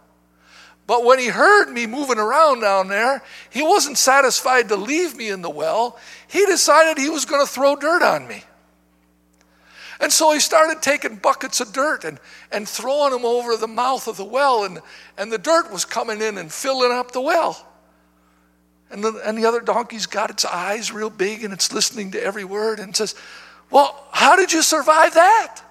But 0.88 1.06
when 1.06 1.20
he 1.20 1.28
heard 1.28 1.72
me 1.72 1.88
moving 1.88 2.18
around 2.18 2.62
down 2.62 2.88
there, 2.88 3.22
he 3.50 3.62
wasn't 3.62 3.98
satisfied 3.98 4.70
to 4.70 4.76
leave 4.76 5.16
me 5.16 5.30
in 5.30 5.42
the 5.42 5.50
well. 5.50 5.98
He 6.28 6.46
decided 6.46 6.98
he 6.98 7.10
was 7.10 7.26
going 7.26 7.46
to 7.46 7.52
throw 7.52 7.76
dirt 7.76 8.02
on 8.02 8.28
me. 8.28 8.44
And 10.00 10.12
so 10.12 10.34
he 10.34 10.40
started 10.40 10.82
taking 10.82 11.18
buckets 11.18 11.62
of 11.62 11.72
dirt 11.72 12.04
and, 12.04 12.20
and 12.52 12.68
throwing 12.68 13.12
them 13.12 13.24
over 13.24 13.56
the 13.56 13.68
mouth 13.68 14.08
of 14.08 14.18
the 14.18 14.26
well, 14.26 14.64
and, 14.64 14.80
and 15.18 15.32
the 15.32 15.38
dirt 15.38 15.72
was 15.72 15.86
coming 15.86 16.22
in 16.22 16.40
and 16.40 16.52
filling 16.52 16.92
up 16.92 17.12
the 17.12 17.22
well. 17.22 17.68
And 18.92 19.04
the, 19.04 19.22
and 19.26 19.38
the 19.38 19.46
other 19.46 19.62
donkey's 19.62 20.06
got 20.06 20.30
its 20.30 20.44
eyes 20.44 20.92
real 20.92 21.10
big 21.10 21.44
and 21.44 21.54
it's 21.54 21.72
listening 21.72 22.12
to 22.12 22.22
every 22.22 22.44
word 22.44 22.80
and 22.80 22.96
says, 22.96 23.16
Well, 23.70 24.06
how 24.12 24.36
did 24.36 24.52
you 24.52 24.62
survive 24.62 25.14
that? 25.14 25.62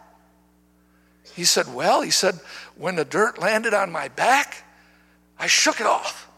He 1.34 1.44
said, 1.44 1.72
Well, 1.72 2.00
he 2.00 2.10
said, 2.10 2.40
when 2.76 2.96
the 2.96 3.04
dirt 3.04 3.38
landed 3.38 3.74
on 3.74 3.92
my 3.92 4.08
back, 4.08 4.64
I 5.38 5.46
shook 5.46 5.80
it 5.80 5.86
off. 5.86 6.28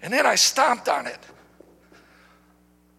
And 0.00 0.12
then 0.12 0.26
I 0.26 0.36
stomped 0.36 0.88
on 0.88 1.06
it. 1.06 1.18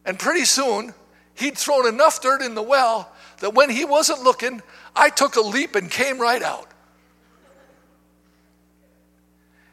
And 0.06 0.20
pretty 0.20 0.46
soon, 0.46 0.94
he'd 1.34 1.58
thrown 1.58 1.88
enough 1.88 2.22
dirt 2.22 2.44
in 2.44 2.54
the 2.54 2.62
well 2.62 3.12
that 3.40 3.56
when 3.56 3.72
he 3.72 3.84
wasn't 3.84 4.22
looking, 4.22 4.62
I 4.96 5.10
took 5.10 5.36
a 5.36 5.42
leap 5.42 5.76
and 5.76 5.90
came 5.90 6.20
right 6.20 6.42
out. 6.42 6.68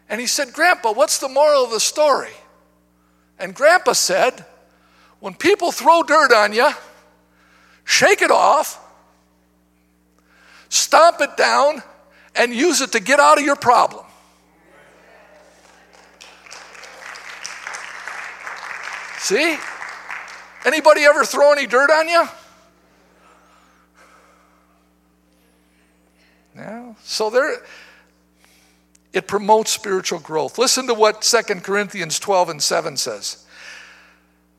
And 0.09 0.21
he 0.21 0.26
said, 0.26 0.52
Grandpa, 0.52 0.92
what's 0.92 1.19
the 1.19 1.28
moral 1.28 1.64
of 1.64 1.71
the 1.71 1.81
story? 1.81 2.33
And 3.42 3.56
Grandpa 3.56 3.92
said, 3.92 4.44
When 5.18 5.34
people 5.34 5.72
throw 5.72 6.04
dirt 6.04 6.32
on 6.32 6.52
you, 6.52 6.70
shake 7.84 8.22
it 8.22 8.30
off, 8.30 8.80
stomp 10.68 11.20
it 11.20 11.37
down, 11.37 11.82
and 12.37 12.54
use 12.54 12.80
it 12.80 12.92
to 12.92 13.00
get 13.00 13.18
out 13.18 13.38
of 13.38 13.44
your 13.44 13.56
problem. 13.56 14.06
See? 19.18 19.58
Anybody 20.64 21.02
ever 21.02 21.25
throw 21.25 21.50
any 21.50 21.66
dirt 21.66 21.90
on 21.90 22.08
you? 22.08 22.28
Yeah. 26.54 26.94
So 27.02 27.28
there 27.28 27.61
it 29.12 29.28
promotes 29.28 29.71
spiritual 29.71 30.19
growth. 30.19 30.59
Listen 30.59 30.87
to 30.87 30.95
what 30.95 31.23
2 31.23 31.42
Corinthians 31.61 32.19
12 32.19 32.49
and 32.49 32.62
7 32.62 32.97
says. 32.97 33.45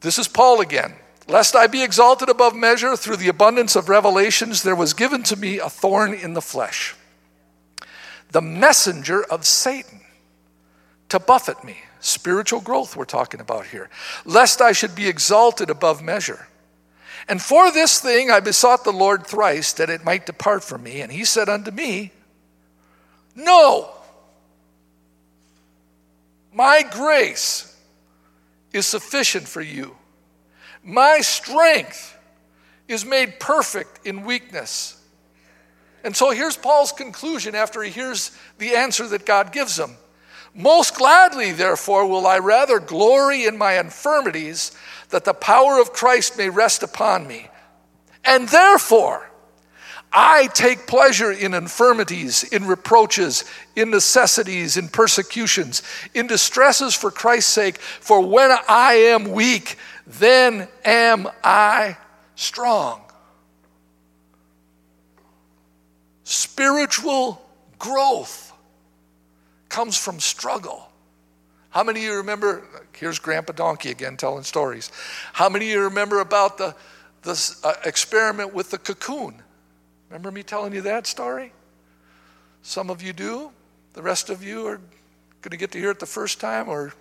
This 0.01 0.19
is 0.19 0.27
Paul 0.27 0.61
again. 0.61 0.93
Lest 1.27 1.55
I 1.55 1.67
be 1.67 1.83
exalted 1.83 2.29
above 2.29 2.53
measure 2.53 2.97
through 2.97 3.17
the 3.17 3.29
abundance 3.29 3.75
of 3.75 3.89
revelations, 3.89 4.61
there 4.61 4.75
was 4.75 4.93
given 4.93 5.23
to 5.23 5.35
me 5.37 5.57
a 5.59 5.69
thorn 5.69 6.13
in 6.13 6.33
the 6.33 6.41
flesh, 6.41 6.95
the 8.31 8.41
messenger 8.41 9.23
of 9.23 9.45
Satan 9.45 10.01
to 11.09 11.19
buffet 11.19 11.63
me. 11.63 11.77
Spiritual 12.01 12.59
growth, 12.59 12.97
we're 12.97 13.05
talking 13.05 13.39
about 13.39 13.67
here. 13.67 13.89
Lest 14.25 14.61
I 14.61 14.73
should 14.73 14.93
be 14.93 15.07
exalted 15.07 15.69
above 15.69 16.01
measure. 16.01 16.47
And 17.29 17.41
for 17.41 17.71
this 17.71 18.01
thing 18.01 18.29
I 18.29 18.41
besought 18.41 18.83
the 18.83 18.91
Lord 18.91 19.25
thrice 19.25 19.71
that 19.73 19.89
it 19.89 20.03
might 20.03 20.25
depart 20.25 20.65
from 20.65 20.83
me. 20.83 20.99
And 20.99 21.11
he 21.11 21.23
said 21.23 21.47
unto 21.47 21.71
me, 21.71 22.11
No, 23.35 23.91
my 26.53 26.83
grace 26.83 27.75
is 28.71 28.85
sufficient 28.85 29.47
for 29.47 29.61
you. 29.61 29.95
My 30.83 31.19
strength 31.21 32.17
is 32.87 33.05
made 33.05 33.39
perfect 33.39 34.05
in 34.05 34.23
weakness. 34.23 35.01
And 36.03 36.15
so 36.15 36.31
here's 36.31 36.57
Paul's 36.57 36.91
conclusion 36.91 37.55
after 37.55 37.81
he 37.81 37.89
hears 37.89 38.31
the 38.57 38.75
answer 38.75 39.07
that 39.07 39.25
God 39.25 39.51
gives 39.51 39.79
him. 39.79 39.95
Most 40.53 40.95
gladly, 40.95 41.51
therefore, 41.51 42.05
will 42.05 42.27
I 42.27 42.39
rather 42.39 42.79
glory 42.79 43.45
in 43.45 43.57
my 43.57 43.79
infirmities, 43.79 44.71
that 45.09 45.25
the 45.25 45.33
power 45.33 45.79
of 45.81 45.93
Christ 45.93 46.37
may 46.37 46.49
rest 46.49 46.83
upon 46.83 47.27
me. 47.27 47.49
And 48.23 48.47
therefore, 48.49 49.31
I 50.13 50.47
take 50.53 50.85
pleasure 50.85 51.31
in 51.31 51.55
infirmities, 51.55 52.43
in 52.43 52.67
reproaches, 52.67 53.45
in 53.75 53.89
necessities, 53.89 54.77
in 54.77 54.87
persecutions, 54.87 55.81
in 56.13 56.27
distresses 56.27 56.93
for 56.93 57.09
Christ's 57.09 57.51
sake. 57.51 57.77
For 57.77 58.21
when 58.21 58.51
I 58.67 58.93
am 58.93 59.31
weak, 59.31 59.77
then 60.05 60.67
am 60.85 61.27
I 61.43 61.97
strong. 62.35 63.01
Spiritual 66.23 67.41
growth 67.79 68.53
comes 69.69 69.97
from 69.97 70.19
struggle. 70.19 70.89
How 71.71 71.83
many 71.83 72.01
of 72.01 72.05
you 72.05 72.17
remember? 72.17 72.63
Here's 72.95 73.17
Grandpa 73.17 73.53
Donkey 73.53 73.89
again 73.89 74.15
telling 74.15 74.43
stories. 74.43 74.91
How 75.33 75.49
many 75.49 75.65
of 75.65 75.71
you 75.71 75.81
remember 75.85 76.19
about 76.19 76.59
the, 76.59 76.75
the 77.23 77.55
uh, 77.63 77.73
experiment 77.83 78.53
with 78.53 78.69
the 78.69 78.77
cocoon? 78.77 79.41
Remember 80.13 80.29
me 80.29 80.43
telling 80.43 80.73
you 80.73 80.81
that 80.81 81.07
story? 81.07 81.51
Some 82.61 82.91
of 82.91 83.01
you 83.01 83.13
do. 83.13 83.49
The 83.93 84.03
rest 84.03 84.29
of 84.29 84.43
you 84.43 84.67
are 84.67 84.77
going 85.41 85.49
to 85.49 85.57
get 85.57 85.71
to 85.71 85.79
hear 85.79 85.89
it 85.89 85.99
the 85.99 86.05
first 86.05 86.39
time 86.39 86.69
or 86.69 86.93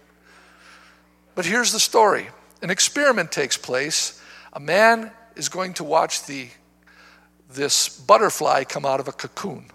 But 1.35 1.45
here's 1.45 1.73
the 1.73 1.79
story. 1.79 2.29
An 2.63 2.71
experiment 2.71 3.31
takes 3.31 3.59
place. 3.59 4.19
A 4.55 4.61
man 4.61 5.11
is 5.37 5.51
going 5.51 5.75
to 5.75 5.85
watch 5.85 6.25
the 6.25 6.49
this 7.51 7.87
butterfly 8.01 8.65
come 8.65 8.87
out 8.87 8.99
of 8.99 9.09
a 9.09 9.13
cocoon. 9.13 9.67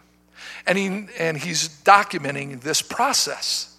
And, 0.65 0.75
he, 0.75 1.05
and 1.19 1.37
he's 1.37 1.69
documenting 1.83 2.61
this 2.61 2.81
process. 2.81 3.77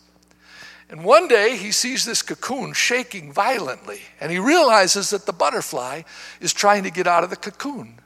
And 0.88 1.04
one 1.04 1.26
day 1.26 1.56
he 1.56 1.72
sees 1.72 2.04
this 2.04 2.22
cocoon 2.22 2.74
shaking 2.74 3.32
violently, 3.32 4.02
and 4.20 4.30
he 4.30 4.38
realizes 4.38 5.10
that 5.10 5.26
the 5.26 5.32
butterfly 5.32 6.02
is 6.40 6.52
trying 6.52 6.84
to 6.84 6.92
get 6.92 7.08
out 7.08 7.24
of 7.24 7.30
the 7.30 7.36
cocoon. 7.36 7.98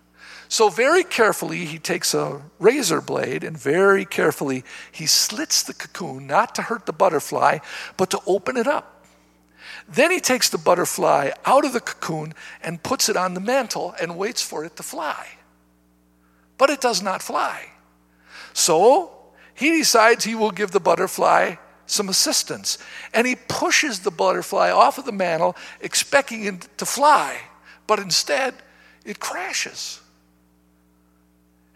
So, 0.52 0.68
very 0.68 1.02
carefully, 1.02 1.64
he 1.64 1.78
takes 1.78 2.12
a 2.12 2.42
razor 2.58 3.00
blade 3.00 3.42
and 3.42 3.56
very 3.56 4.04
carefully 4.04 4.64
he 4.92 5.06
slits 5.06 5.62
the 5.62 5.72
cocoon, 5.72 6.26
not 6.26 6.54
to 6.56 6.60
hurt 6.60 6.84
the 6.84 6.92
butterfly, 6.92 7.60
but 7.96 8.10
to 8.10 8.20
open 8.26 8.58
it 8.58 8.66
up. 8.66 9.06
Then 9.88 10.10
he 10.10 10.20
takes 10.20 10.50
the 10.50 10.58
butterfly 10.58 11.30
out 11.46 11.64
of 11.64 11.72
the 11.72 11.80
cocoon 11.80 12.34
and 12.62 12.82
puts 12.82 13.08
it 13.08 13.16
on 13.16 13.32
the 13.32 13.40
mantle 13.40 13.94
and 13.98 14.18
waits 14.18 14.42
for 14.42 14.62
it 14.62 14.76
to 14.76 14.82
fly. 14.82 15.26
But 16.58 16.68
it 16.68 16.82
does 16.82 17.00
not 17.00 17.22
fly. 17.22 17.70
So 18.52 19.10
he 19.54 19.70
decides 19.70 20.22
he 20.22 20.34
will 20.34 20.50
give 20.50 20.72
the 20.72 20.80
butterfly 20.80 21.54
some 21.86 22.10
assistance. 22.10 22.76
And 23.14 23.26
he 23.26 23.36
pushes 23.48 24.00
the 24.00 24.10
butterfly 24.10 24.70
off 24.70 24.98
of 24.98 25.06
the 25.06 25.12
mantle, 25.12 25.56
expecting 25.80 26.44
it 26.44 26.68
to 26.76 26.84
fly. 26.84 27.38
But 27.86 28.00
instead, 28.00 28.56
it 29.06 29.18
crashes. 29.18 30.01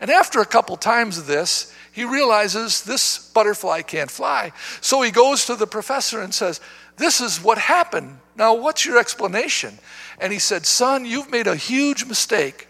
And 0.01 0.11
after 0.11 0.41
a 0.41 0.47
couple 0.47 0.77
times 0.77 1.19
of 1.19 1.27
this, 1.27 1.75
he 1.93 2.05
realizes 2.05 2.83
this 2.83 3.31
butterfly 3.31 3.83
can't 3.83 4.11
fly. 4.11 4.53
So 4.81 5.01
he 5.01 5.11
goes 5.11 5.47
to 5.47 5.57
the 5.57 5.67
professor 5.67 6.21
and 6.21 6.35
says, 6.35 6.61
This 6.97 7.21
is 7.21 7.43
what 7.43 7.59
happened. 7.59 8.19
Now, 8.37 8.55
what's 8.55 8.85
your 8.85 8.99
explanation? 8.99 9.79
And 10.21 10.33
he 10.33 10.39
said, 10.39 10.67
Son, 10.67 11.07
you've 11.07 11.31
made 11.31 11.47
a 11.47 11.57
huge 11.57 12.05
mistake. 12.05 12.69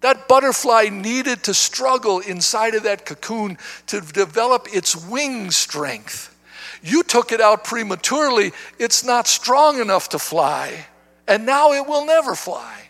That 0.00 0.28
butterfly 0.28 0.88
needed 0.90 1.42
to 1.44 1.54
struggle 1.54 2.20
inside 2.20 2.74
of 2.74 2.84
that 2.84 3.04
cocoon 3.04 3.58
to 3.88 4.00
develop 4.00 4.68
its 4.72 4.96
wing 4.96 5.50
strength. 5.50 6.34
You 6.82 7.02
took 7.02 7.32
it 7.32 7.40
out 7.40 7.64
prematurely, 7.64 8.52
it's 8.78 9.04
not 9.04 9.26
strong 9.26 9.80
enough 9.80 10.10
to 10.10 10.18
fly, 10.18 10.86
and 11.26 11.44
now 11.44 11.72
it 11.72 11.86
will 11.86 12.06
never 12.06 12.36
fly. 12.36 12.87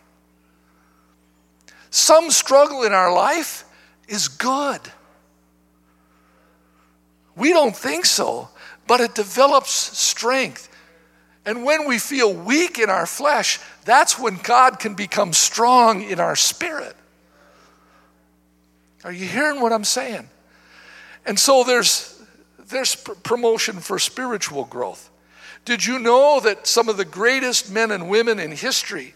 Some 1.90 2.30
struggle 2.30 2.82
in 2.82 2.92
our 2.92 3.12
life 3.12 3.64
is 4.08 4.28
good. 4.28 4.80
We 7.36 7.52
don't 7.52 7.76
think 7.76 8.04
so, 8.04 8.48
but 8.86 9.00
it 9.00 9.14
develops 9.14 9.70
strength. 9.70 10.68
And 11.46 11.64
when 11.64 11.86
we 11.86 11.98
feel 11.98 12.32
weak 12.34 12.78
in 12.78 12.90
our 12.90 13.06
flesh, 13.06 13.60
that's 13.84 14.18
when 14.18 14.36
God 14.42 14.78
can 14.78 14.94
become 14.94 15.32
strong 15.32 16.02
in 16.02 16.20
our 16.20 16.36
spirit. 16.36 16.96
Are 19.04 19.12
you 19.12 19.26
hearing 19.26 19.60
what 19.60 19.72
I'm 19.72 19.84
saying? 19.84 20.28
And 21.24 21.38
so 21.38 21.62
there's, 21.64 22.20
there's 22.66 22.96
promotion 22.96 23.78
for 23.78 23.98
spiritual 23.98 24.64
growth. 24.64 25.08
Did 25.64 25.84
you 25.84 25.98
know 25.98 26.40
that 26.40 26.66
some 26.66 26.88
of 26.88 26.96
the 26.96 27.04
greatest 27.04 27.70
men 27.70 27.90
and 27.92 28.08
women 28.08 28.38
in 28.38 28.50
history 28.50 29.14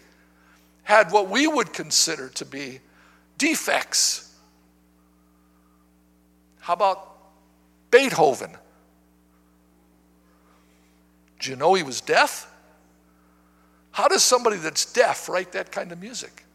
had 0.83 1.11
what 1.11 1.29
we 1.29 1.47
would 1.47 1.73
consider 1.73 2.29
to 2.29 2.45
be 2.45 2.79
defects? 3.37 4.33
How 6.59 6.73
about 6.73 7.17
Beethoven? 7.91 8.51
Do 11.39 11.49
you 11.49 11.55
know 11.55 11.73
he 11.73 11.83
was 11.83 12.01
deaf? 12.01 12.49
How 13.91 14.07
does 14.07 14.23
somebody 14.23 14.57
that's 14.57 14.91
deaf 14.91 15.27
write 15.29 15.51
that 15.53 15.71
kind 15.71 15.91
of 15.91 15.99
music? 15.99 16.45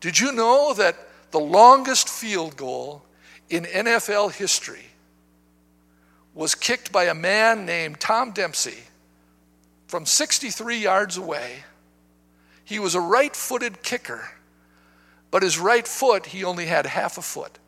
Did 0.00 0.18
you 0.18 0.32
know 0.32 0.74
that 0.74 0.96
the 1.30 1.40
longest 1.40 2.08
field 2.08 2.56
goal 2.56 3.02
in 3.50 3.64
NFL 3.64 4.32
history 4.32 4.84
was 6.34 6.54
kicked 6.54 6.92
by 6.92 7.04
a 7.04 7.14
man 7.14 7.64
named 7.64 8.00
Tom 8.00 8.32
Dempsey 8.32 8.78
from 9.86 10.04
63 10.04 10.78
yards 10.78 11.16
away. 11.16 11.64
He 12.64 12.78
was 12.78 12.94
a 12.94 13.00
right 13.00 13.34
footed 13.34 13.82
kicker, 13.82 14.28
but 15.30 15.42
his 15.42 15.58
right 15.58 15.86
foot, 15.86 16.26
he 16.26 16.44
only 16.44 16.66
had 16.66 16.86
half 16.86 17.18
a 17.18 17.22
foot. 17.22 17.58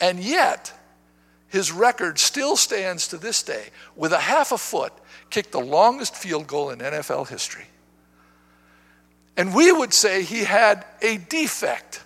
And 0.00 0.20
yet, 0.20 0.72
his 1.48 1.72
record 1.72 2.18
still 2.18 2.56
stands 2.56 3.08
to 3.08 3.18
this 3.18 3.42
day 3.42 3.70
with 3.96 4.12
a 4.12 4.18
half 4.18 4.52
a 4.52 4.58
foot, 4.58 4.92
kicked 5.30 5.52
the 5.52 5.60
longest 5.60 6.14
field 6.14 6.46
goal 6.46 6.70
in 6.70 6.78
NFL 6.78 7.28
history. 7.28 7.66
And 9.36 9.54
we 9.54 9.72
would 9.72 9.92
say 9.92 10.22
he 10.22 10.44
had 10.44 10.84
a 11.02 11.16
defect. 11.16 12.02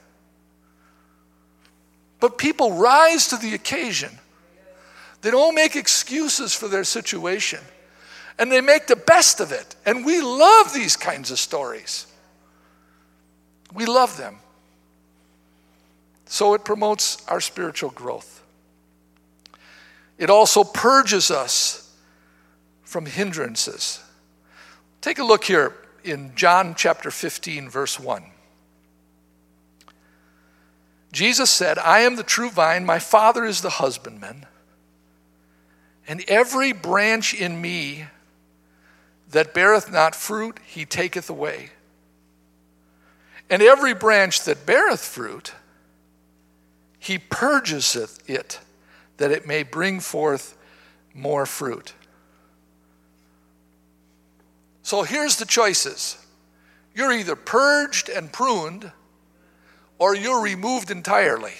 But 2.20 2.38
people 2.38 2.74
rise 2.74 3.28
to 3.28 3.36
the 3.36 3.54
occasion. 3.54 4.18
They 5.20 5.30
don't 5.30 5.54
make 5.54 5.76
excuses 5.76 6.54
for 6.54 6.68
their 6.68 6.84
situation, 6.84 7.60
and 8.38 8.50
they 8.50 8.60
make 8.60 8.86
the 8.86 8.96
best 8.96 9.40
of 9.40 9.52
it. 9.52 9.76
And 9.86 10.04
we 10.04 10.20
love 10.20 10.72
these 10.72 10.96
kinds 10.96 11.30
of 11.30 11.38
stories. 11.38 12.06
We 13.72 13.86
love 13.86 14.16
them. 14.16 14.38
So 16.26 16.54
it 16.54 16.64
promotes 16.64 17.24
our 17.28 17.40
spiritual 17.40 17.90
growth. 17.90 18.42
It 20.18 20.30
also 20.30 20.64
purges 20.64 21.30
us 21.30 21.92
from 22.82 23.06
hindrances. 23.06 24.02
Take 25.00 25.18
a 25.18 25.24
look 25.24 25.44
here 25.44 25.74
in 26.04 26.34
John 26.34 26.74
chapter 26.76 27.10
15, 27.10 27.68
verse 27.68 27.98
1. 27.98 28.24
Jesus 31.12 31.50
said, 31.50 31.78
I 31.78 32.00
am 32.00 32.16
the 32.16 32.22
true 32.22 32.50
vine, 32.50 32.84
my 32.84 32.98
Father 32.98 33.44
is 33.44 33.60
the 33.60 33.70
husbandman, 33.70 34.46
and 36.08 36.24
every 36.26 36.72
branch 36.72 37.32
in 37.32 37.60
me 37.60 38.06
that 39.34 39.52
beareth 39.52 39.90
not 39.90 40.14
fruit, 40.14 40.60
he 40.64 40.84
taketh 40.84 41.28
away. 41.28 41.70
And 43.50 43.60
every 43.62 43.92
branch 43.92 44.44
that 44.44 44.64
beareth 44.64 45.04
fruit, 45.04 45.52
he 47.00 47.18
purgeseth 47.18 48.30
it 48.30 48.60
that 49.16 49.32
it 49.32 49.44
may 49.44 49.64
bring 49.64 49.98
forth 49.98 50.56
more 51.12 51.46
fruit. 51.46 51.94
So 54.82 55.02
here's 55.02 55.36
the 55.36 55.46
choices 55.46 56.16
you're 56.94 57.12
either 57.12 57.34
purged 57.34 58.08
and 58.08 58.32
pruned, 58.32 58.92
or 59.98 60.14
you're 60.14 60.42
removed 60.42 60.92
entirely. 60.92 61.54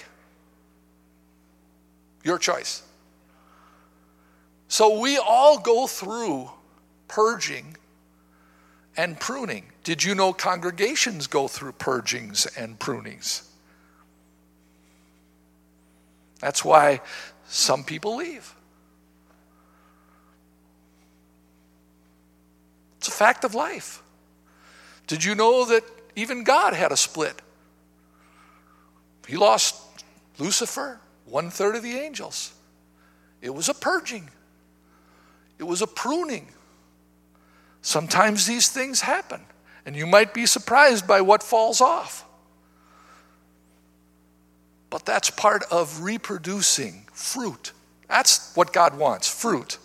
Your 2.23 2.37
choice. 2.37 2.83
So 4.69 5.01
we 5.01 5.17
all 5.17 5.59
go 5.59 5.87
through 5.87 6.49
purging 7.07 7.77
and 8.97 9.19
pruning. 9.19 9.65
Did 9.83 10.03
you 10.03 10.15
know 10.15 10.33
congregations 10.33 11.27
go 11.27 11.47
through 11.47 11.73
purgings 11.73 12.45
and 12.57 12.79
prunings? 12.79 13.47
That's 16.39 16.63
why 16.63 17.01
some 17.47 17.83
people 17.83 18.17
leave. 18.17 18.53
It's 22.97 23.07
a 23.07 23.11
fact 23.11 23.43
of 23.43 23.53
life. 23.53 24.01
Did 25.07 25.23
you 25.23 25.35
know 25.35 25.65
that 25.65 25.83
even 26.15 26.43
God 26.43 26.73
had 26.73 26.91
a 26.91 26.97
split? 26.97 27.41
He 29.27 29.37
lost 29.37 29.75
Lucifer, 30.39 30.99
one 31.25 31.49
third 31.49 31.75
of 31.75 31.83
the 31.83 31.97
angels. 31.97 32.53
It 33.41 33.53
was 33.53 33.69
a 33.69 33.73
purging, 33.73 34.29
it 35.59 35.63
was 35.63 35.81
a 35.81 35.87
pruning. 35.87 36.47
Sometimes 37.85 38.47
these 38.47 38.67
things 38.67 39.01
happen, 39.01 39.41
and 39.85 39.95
you 39.95 40.07
might 40.07 40.33
be 40.33 40.47
surprised 40.47 41.07
by 41.07 41.21
what 41.21 41.43
falls 41.43 41.81
off. 41.81 42.25
But 44.89 45.05
that's 45.05 45.29
part 45.29 45.63
of 45.69 46.01
reproducing 46.01 47.05
fruit. 47.13 47.73
That's 48.09 48.51
what 48.55 48.73
God 48.73 48.97
wants 48.97 49.29
fruit. 49.29 49.77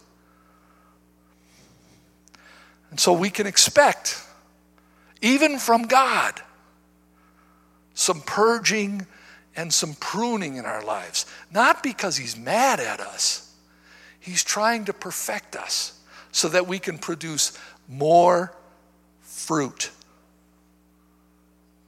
And 2.90 2.98
so 2.98 3.12
we 3.12 3.28
can 3.28 3.46
expect, 3.46 4.18
even 5.20 5.58
from 5.58 5.82
God, 5.82 6.40
some 7.92 8.22
purging 8.22 9.06
and 9.54 9.74
some 9.74 9.92
pruning 10.00 10.56
in 10.56 10.64
our 10.64 10.82
lives. 10.82 11.26
Not 11.52 11.82
because 11.82 12.16
He's 12.16 12.34
mad 12.34 12.80
at 12.80 12.98
us, 12.98 13.54
He's 14.18 14.42
trying 14.42 14.86
to 14.86 14.94
perfect 14.94 15.54
us 15.54 15.98
so 16.32 16.48
that 16.48 16.66
we 16.66 16.78
can 16.78 16.98
produce 16.98 17.58
more 17.90 18.54
fruit. 19.20 19.90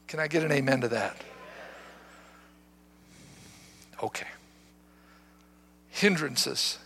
Can 0.08 0.20
I 0.20 0.26
get 0.26 0.42
an 0.42 0.52
amen 0.52 0.82
to 0.82 0.88
that? 0.88 1.16
Okay. 4.02 4.26
Hindrances. 5.90 6.78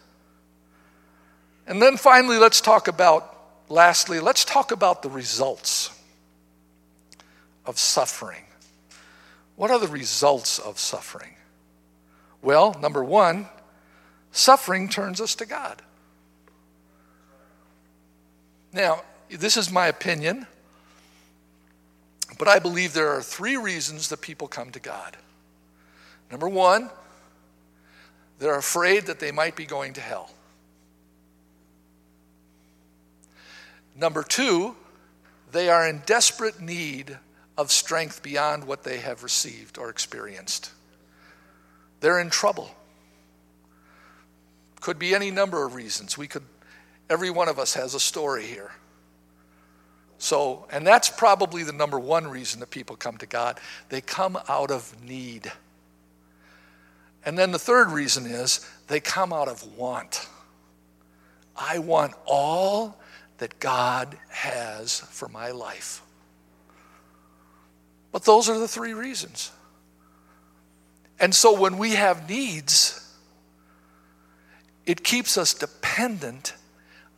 And 1.67 1.81
then 1.81 1.97
finally, 1.97 2.37
let's 2.37 2.61
talk 2.61 2.87
about, 2.87 3.37
lastly, 3.69 4.21
let's 4.21 4.45
talk 4.45 4.71
about 4.71 5.03
the 5.03 5.11
results 5.11 5.91
of 7.65 7.79
suffering. 7.79 8.45
What 9.57 9.71
are 9.71 9.79
the 9.79 9.89
results 9.89 10.59
of 10.59 10.79
suffering? 10.79 11.35
Well, 12.43 12.77
number 12.81 13.03
one, 13.03 13.49
suffering 14.31 14.89
turns 14.89 15.21
us 15.21 15.35
to 15.37 15.47
God. 15.47 15.83
Now, 18.77 19.01
this 19.31 19.57
is 19.57 19.73
my 19.73 19.87
opinion, 19.87 20.47
but 22.39 22.47
I 22.47 22.59
believe 22.59 22.93
there 22.93 23.09
are 23.09 23.23
three 23.23 23.57
reasons 23.57 24.11
that 24.11 24.21
people 24.21 24.49
come 24.49 24.71
to 24.73 24.79
God. 24.79 25.17
Number 26.31 26.47
one, 26.47 26.91
they're 28.39 28.59
afraid 28.59 29.07
that 29.07 29.19
they 29.19 29.33
might 29.33 29.57
be 29.57 29.65
going 29.65 29.95
to 29.95 30.03
hell. 30.03 30.31
Number 33.95 34.23
two, 34.23 34.77
they 35.53 35.71
are 35.71 35.89
in 35.89 36.03
desperate 36.05 36.61
need 36.61 37.17
of 37.57 37.73
strength 37.73 38.23
beyond 38.23 38.65
what 38.65 38.83
they 38.83 38.99
have 38.99 39.23
received 39.23 39.79
or 39.79 39.89
experienced. 39.89 40.71
They're 42.01 42.21
in 42.21 42.29
trouble. 42.29 42.71
Could 44.83 44.99
be 44.99 45.15
any 45.15 45.31
number 45.31 45.65
of 45.65 45.75
reasons. 45.75 46.19
We 46.19 46.29
could, 46.29 46.45
every 47.09 47.31
one 47.31 47.49
of 47.49 47.59
us 47.59 47.75
has 47.75 47.95
a 47.95 48.01
story 48.01 48.45
here. 48.45 48.71
So, 50.19 50.66
and 50.71 50.87
that's 50.87 51.11
probably 51.11 51.62
the 51.62 51.73
number 51.73 51.99
one 51.99 52.27
reason 52.27 52.61
that 52.61 52.71
people 52.71 52.97
come 52.97 53.19
to 53.19 53.27
God. 53.27 53.61
They 53.90 54.01
come 54.01 54.38
out 54.49 54.71
of 54.71 54.95
need. 55.05 55.53
And 57.25 57.37
then 57.37 57.51
the 57.51 57.59
third 57.59 57.90
reason 57.90 58.25
is 58.25 58.66
they 58.87 59.01
come 59.01 59.33
out 59.33 59.49
of 59.49 59.77
want. 59.77 60.29
I 61.55 61.79
want 61.79 62.14
all 62.25 62.99
that 63.38 63.59
God 63.61 64.16
has 64.29 65.01
for 65.01 65.29
my 65.29 65.51
life. 65.51 66.03
But 68.12 68.25
those 68.25 68.49
are 68.49 68.59
the 68.59 68.69
three 68.69 68.95
reasons. 68.95 69.51
And 71.21 71.35
so 71.35 71.59
when 71.59 71.77
we 71.77 71.90
have 71.90 72.29
needs, 72.29 73.14
it 74.87 75.03
keeps 75.03 75.37
us 75.37 75.53
dependent 75.53 76.55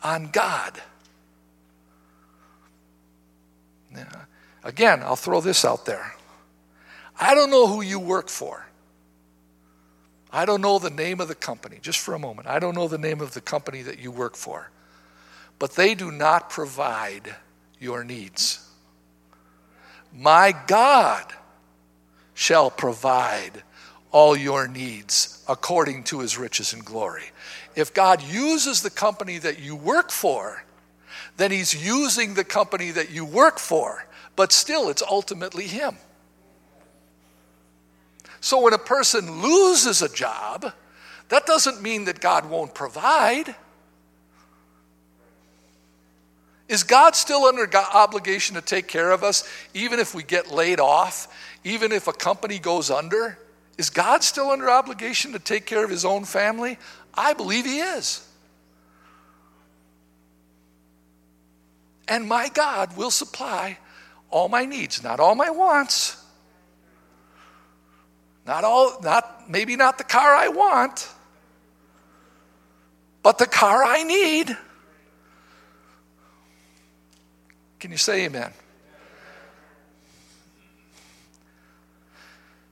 on 0.02 0.30
God. 0.30 0.80
Now, 3.90 4.26
again, 4.64 5.02
I'll 5.02 5.16
throw 5.16 5.40
this 5.40 5.64
out 5.64 5.86
there. 5.86 6.14
I 7.18 7.34
don't 7.34 7.50
know 7.50 7.66
who 7.66 7.80
you 7.80 7.98
work 7.98 8.28
for. 8.28 8.66
I 10.30 10.44
don't 10.44 10.60
know 10.60 10.78
the 10.78 10.90
name 10.90 11.20
of 11.20 11.28
the 11.28 11.34
company, 11.34 11.78
just 11.80 11.98
for 11.98 12.14
a 12.14 12.18
moment. 12.18 12.48
I 12.48 12.58
don't 12.58 12.74
know 12.74 12.86
the 12.86 12.98
name 12.98 13.20
of 13.20 13.32
the 13.32 13.40
company 13.40 13.82
that 13.82 13.98
you 13.98 14.10
work 14.10 14.36
for, 14.36 14.70
but 15.58 15.72
they 15.72 15.94
do 15.94 16.12
not 16.12 16.50
provide 16.50 17.34
your 17.80 18.04
needs. 18.04 18.64
My 20.14 20.54
God 20.66 21.32
shall 22.34 22.70
provide 22.70 23.62
all 24.10 24.36
your 24.36 24.68
needs 24.68 25.42
according 25.48 26.04
to 26.04 26.20
his 26.20 26.38
riches 26.38 26.72
and 26.72 26.84
glory. 26.84 27.24
If 27.78 27.94
God 27.94 28.24
uses 28.24 28.82
the 28.82 28.90
company 28.90 29.38
that 29.38 29.60
you 29.60 29.76
work 29.76 30.10
for, 30.10 30.64
then 31.36 31.52
he's 31.52 31.72
using 31.72 32.34
the 32.34 32.42
company 32.42 32.90
that 32.90 33.10
you 33.10 33.24
work 33.24 33.60
for, 33.60 34.04
but 34.34 34.50
still 34.50 34.88
it's 34.88 35.00
ultimately 35.00 35.68
him. 35.68 35.96
So 38.40 38.60
when 38.62 38.72
a 38.72 38.78
person 38.78 39.42
loses 39.42 40.02
a 40.02 40.08
job, 40.08 40.72
that 41.28 41.46
doesn't 41.46 41.80
mean 41.80 42.06
that 42.06 42.18
God 42.18 42.50
won't 42.50 42.74
provide. 42.74 43.54
Is 46.66 46.82
God 46.82 47.14
still 47.14 47.44
under 47.44 47.70
obligation 47.76 48.56
to 48.56 48.60
take 48.60 48.88
care 48.88 49.12
of 49.12 49.22
us 49.22 49.48
even 49.72 50.00
if 50.00 50.16
we 50.16 50.24
get 50.24 50.50
laid 50.50 50.80
off, 50.80 51.28
even 51.62 51.92
if 51.92 52.08
a 52.08 52.12
company 52.12 52.58
goes 52.58 52.90
under? 52.90 53.38
Is 53.78 53.88
God 53.88 54.24
still 54.24 54.50
under 54.50 54.68
obligation 54.68 55.30
to 55.32 55.38
take 55.38 55.64
care 55.64 55.84
of 55.84 55.90
his 55.90 56.04
own 56.04 56.24
family? 56.24 56.76
I 57.18 57.34
believe 57.34 57.66
he 57.66 57.80
is. 57.80 58.24
And 62.06 62.28
my 62.28 62.48
God 62.48 62.96
will 62.96 63.10
supply 63.10 63.76
all 64.30 64.48
my 64.48 64.64
needs, 64.64 65.02
not 65.02 65.18
all 65.18 65.34
my 65.34 65.50
wants, 65.50 66.16
not 68.46 68.62
all, 68.62 69.00
not 69.02 69.50
maybe 69.50 69.74
not 69.74 69.98
the 69.98 70.04
car 70.04 70.34
I 70.34 70.48
want, 70.48 71.08
but 73.24 73.36
the 73.38 73.46
car 73.46 73.82
I 73.82 74.04
need. 74.04 74.56
Can 77.80 77.90
you 77.90 77.98
say 77.98 78.26
amen? 78.26 78.52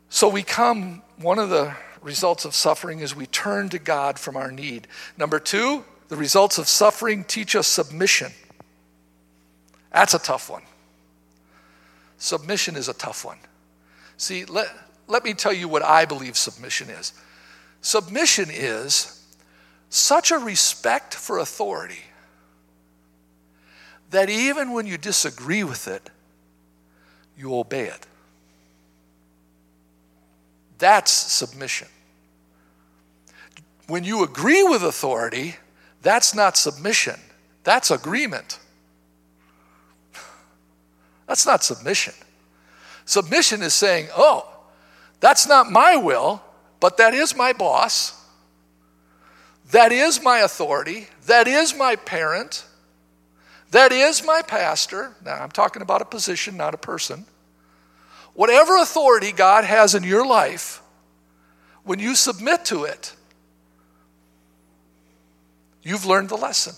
So 0.09 0.29
we 0.29 0.45
come, 0.45 1.03
one 1.19 1.41
of 1.41 1.51
the 1.51 1.75
results 2.07 2.45
of 2.45 2.55
suffering 2.55 3.01
is 3.01 3.15
we 3.15 3.27
turn 3.27 3.69
to 3.71 3.79
God 3.79 4.19
from 4.19 4.37
our 4.37 4.53
need. 4.53 4.87
Number 5.19 5.41
two, 5.41 5.85
the 6.09 6.17
results 6.17 6.57
of 6.57 6.69
suffering 6.69 7.25
teach 7.25 7.57
us 7.57 7.67
submission. 7.67 8.33
That's 9.93 10.15
a 10.15 10.19
tough 10.19 10.49
one. 10.49 10.63
Submission 12.19 12.77
is 12.77 12.89
a 12.89 12.95
tough 12.95 13.25
one. 13.25 13.39
See, 14.17 14.45
let, 14.45 14.69
let 15.09 15.25
me 15.25 15.35
tell 15.35 15.53
you 15.53 15.69
what 15.69 15.83
I 15.83 16.05
believe 16.05 16.37
submission 16.37 16.91
is. 16.91 17.13
Submission 17.83 18.49
is 18.51 19.25
such 19.91 20.31
a 20.31 20.39
respect 20.39 21.13
for 21.13 21.39
authority 21.39 22.05
that 24.11 24.31
even 24.31 24.73
when 24.73 24.87
you 24.87 24.97
disagree 24.97 25.65
with 25.65 25.89
it, 25.89 26.09
you 27.37 27.55
obey 27.55 27.87
it. 27.87 28.07
That's 30.79 31.11
submission. 31.11 31.89
When 33.87 34.05
you 34.05 34.25
agree 34.25 34.63
with 34.63 34.83
authority, 34.83 35.57
that's 36.03 36.35
not 36.35 36.57
submission, 36.57 37.19
that's 37.65 37.91
agreement. 37.91 38.59
That's 41.27 41.45
not 41.45 41.65
submission. 41.65 42.15
Submission 43.05 43.63
is 43.63 43.75
saying, 43.75 44.09
oh, 44.17 44.49
that's 45.19 45.49
not 45.49 45.71
my 45.71 45.97
will, 45.97 46.41
but 46.79 46.99
that 46.99 47.15
is 47.15 47.35
my 47.37 47.53
boss. 47.53 48.13
That 49.73 49.91
is 49.91 50.23
my 50.23 50.39
authority. 50.39 51.09
That 51.27 51.49
is 51.49 51.75
my 51.75 51.97
parent. 51.97 52.65
That 53.73 53.91
is 53.91 54.25
my 54.25 54.43
pastor. 54.43 55.15
Now, 55.25 55.43
I'm 55.43 55.51
talking 55.51 55.83
about 55.83 56.01
a 56.01 56.05
position, 56.05 56.57
not 56.57 56.75
a 56.75 56.79
person. 56.79 57.25
Whatever 58.35 58.77
authority 58.77 59.33
God 59.33 59.65
has 59.65 59.97
in 59.97 60.05
your 60.05 60.25
life, 60.25 60.81
when 61.83 61.99
you 61.99 62.15
submit 62.15 62.65
to 62.67 62.85
it, 62.85 63.16
you've 65.87 66.05
learned 66.05 66.29
the 66.29 66.37
lesson. 66.37 66.75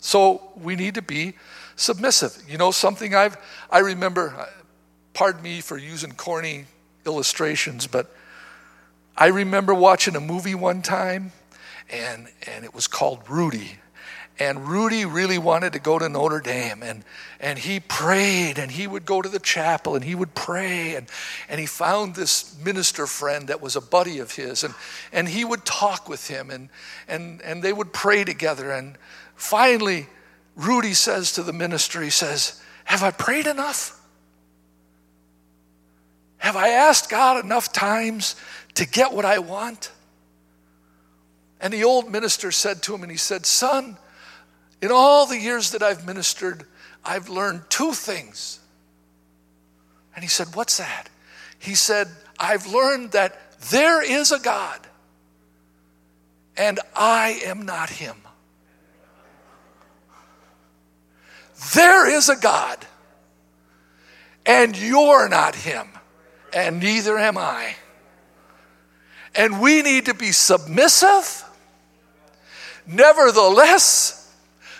So 0.00 0.50
we 0.56 0.74
need 0.74 0.94
to 0.94 1.02
be 1.02 1.34
submissive. 1.76 2.36
You 2.48 2.58
know 2.58 2.72
something 2.72 3.14
I've 3.14 3.36
I 3.70 3.78
remember 3.78 4.34
uh, 4.36 4.46
pardon 5.14 5.42
me 5.42 5.60
for 5.60 5.78
using 5.78 6.12
corny 6.12 6.64
illustrations, 7.06 7.86
but 7.86 8.12
I 9.16 9.28
remember 9.28 9.74
watching 9.74 10.16
a 10.16 10.20
movie 10.20 10.54
one 10.54 10.82
time 10.82 11.32
and 11.88 12.28
and 12.46 12.64
it 12.64 12.74
was 12.74 12.88
called 12.88 13.20
Rudy. 13.28 13.78
And 14.40 14.68
Rudy 14.68 15.04
really 15.04 15.38
wanted 15.38 15.72
to 15.72 15.80
go 15.80 15.98
to 15.98 16.08
Notre 16.08 16.40
Dame 16.40 16.82
and 16.82 17.04
and 17.40 17.58
he 17.58 17.80
prayed 17.80 18.58
and 18.58 18.70
he 18.70 18.86
would 18.86 19.04
go 19.04 19.20
to 19.20 19.28
the 19.28 19.38
chapel 19.38 19.96
and 19.96 20.04
he 20.04 20.14
would 20.14 20.34
pray 20.34 20.94
and 20.94 21.08
and 21.48 21.58
he 21.58 21.66
found 21.66 22.14
this 22.14 22.56
minister 22.64 23.06
friend 23.06 23.48
that 23.48 23.60
was 23.60 23.74
a 23.74 23.80
buddy 23.80 24.18
of 24.20 24.32
his 24.32 24.62
and 24.62 24.74
and 25.12 25.28
he 25.28 25.44
would 25.44 25.64
talk 25.64 26.08
with 26.08 26.28
him 26.28 26.50
and 26.50 26.68
and 27.08 27.42
and 27.42 27.62
they 27.62 27.72
would 27.72 27.92
pray 27.92 28.24
together 28.24 28.70
and 28.70 28.96
finally 29.34 30.06
Rudy 30.58 30.92
says 30.92 31.32
to 31.32 31.44
the 31.44 31.52
minister, 31.52 32.02
he 32.02 32.10
says, 32.10 32.60
Have 32.84 33.04
I 33.04 33.12
prayed 33.12 33.46
enough? 33.46 33.98
Have 36.38 36.56
I 36.56 36.70
asked 36.70 37.08
God 37.08 37.44
enough 37.44 37.72
times 37.72 38.34
to 38.74 38.84
get 38.84 39.12
what 39.12 39.24
I 39.24 39.38
want? 39.38 39.92
And 41.60 41.72
the 41.72 41.84
old 41.84 42.10
minister 42.10 42.50
said 42.50 42.82
to 42.82 42.94
him, 42.94 43.02
and 43.02 43.10
he 43.10 43.16
said, 43.16 43.46
Son, 43.46 43.96
in 44.80 44.90
all 44.90 45.26
the 45.26 45.38
years 45.38 45.72
that 45.72 45.82
I've 45.82 46.06
ministered, 46.06 46.64
I've 47.04 47.28
learned 47.28 47.62
two 47.68 47.92
things. 47.92 48.60
And 50.14 50.22
he 50.22 50.28
said, 50.28 50.54
What's 50.54 50.78
that? 50.78 51.08
He 51.58 51.74
said, 51.74 52.08
I've 52.38 52.66
learned 52.66 53.12
that 53.12 53.58
there 53.70 54.02
is 54.02 54.30
a 54.30 54.38
God, 54.38 54.80
and 56.56 56.78
I 56.94 57.40
am 57.44 57.62
not 57.62 57.90
him. 57.90 58.16
There 61.74 62.08
is 62.08 62.28
a 62.28 62.36
God, 62.36 62.78
and 64.46 64.76
you're 64.78 65.28
not 65.28 65.54
Him, 65.56 65.88
and 66.52 66.80
neither 66.80 67.18
am 67.18 67.36
I. 67.36 67.74
And 69.34 69.60
we 69.60 69.82
need 69.82 70.06
to 70.06 70.14
be 70.14 70.32
submissive. 70.32 71.44
Nevertheless, 72.86 74.17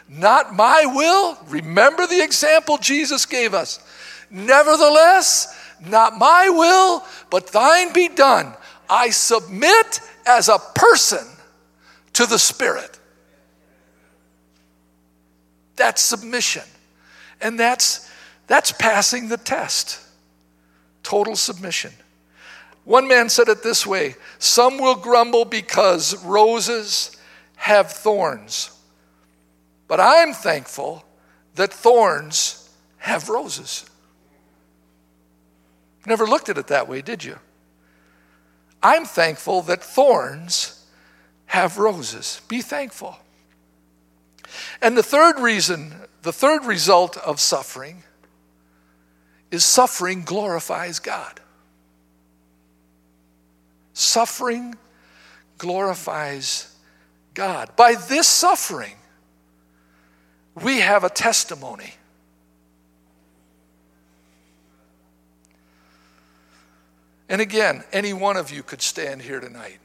not 0.09 0.55
my 0.55 0.85
will. 0.87 1.39
Remember 1.49 2.07
the 2.07 2.23
example 2.23 2.79
Jesus 2.79 3.27
gave 3.27 3.55
us. 3.55 3.81
Nevertheless, 4.31 5.55
not 5.87 6.17
my 6.17 6.49
will, 6.49 7.05
but 7.31 7.49
thine 7.49 7.93
be 7.93 8.09
done. 8.09 8.55
I 8.89 9.11
submit 9.11 10.01
as 10.27 10.49
a 10.49 10.59
person 10.75 11.27
to 12.15 12.27
the 12.27 12.39
Spirit. 12.39 12.99
That's 15.77 16.03
submission. 16.03 16.65
And 17.41 17.59
that's, 17.59 18.11
that's 18.47 18.73
passing 18.73 19.29
the 19.29 19.37
test. 19.37 20.01
Total 21.03 21.37
submission. 21.37 21.93
One 22.85 23.07
man 23.07 23.29
said 23.29 23.49
it 23.49 23.63
this 23.63 23.87
way 23.87 24.17
Some 24.39 24.79
will 24.79 24.97
grumble 24.97 25.45
because 25.45 26.23
roses 26.25 27.17
have 27.57 27.93
thorns. 27.93 28.71
But 29.89 30.01
I'm 30.01 30.35
thankful 30.35 31.05
that 31.55 31.73
thorns 31.73 32.71
have 32.99 33.29
roses. 33.29 33.85
Never 36.07 36.27
looked 36.27 36.49
at 36.49 36.59
it 36.59 36.69
that 36.69 36.89
way, 36.89 37.03
did 37.03 37.25
you? 37.25 37.39
I'm 38.83 39.05
thankful 39.05 39.63
that 39.63 39.83
thorns 39.83 40.87
have 41.47 41.79
roses. 41.79 42.41
Be 42.49 42.61
thankful. 42.61 43.17
And 44.81 44.97
the 44.97 45.03
third 45.03 45.41
reason, 45.41 45.95
the 46.23 46.33
third 46.33 46.65
result 46.65 47.17
of 47.17 47.41
suffering 47.41 48.05
is 49.51 49.65
suffering 49.65 50.23
glorifies 50.23 50.99
God. 50.99 51.41
Suffering 53.95 54.77
glorifies 55.57 56.77
God. 57.35 57.75
By 57.77 57.95
this 57.95 58.29
suffering, 58.29 58.98
we 60.55 60.81
have 60.81 61.05
a 61.05 61.09
testimony. 61.09 61.95
And 67.29 67.41
again, 67.41 67.85
any 67.93 68.13
one 68.13 68.37
of 68.37 68.51
you 68.51 68.63
could 68.63 68.81
stand 68.81 69.23
here 69.23 69.41
tonight. 69.41 69.81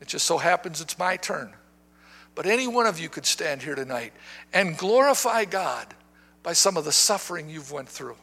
It 0.00 0.08
just 0.08 0.26
so 0.26 0.38
happens 0.38 0.80
it's 0.80 0.98
my 0.98 1.16
turn. 1.16 1.52
But 2.34 2.46
any 2.46 2.68
one 2.68 2.86
of 2.86 3.00
you 3.00 3.08
could 3.08 3.26
stand 3.26 3.62
here 3.62 3.74
tonight 3.74 4.12
and 4.52 4.78
glorify 4.78 5.44
God 5.44 5.92
by 6.44 6.52
some 6.52 6.76
of 6.76 6.84
the 6.84 6.92
suffering 6.92 7.50
you've 7.50 7.72
went 7.72 7.88
through. 7.88 8.16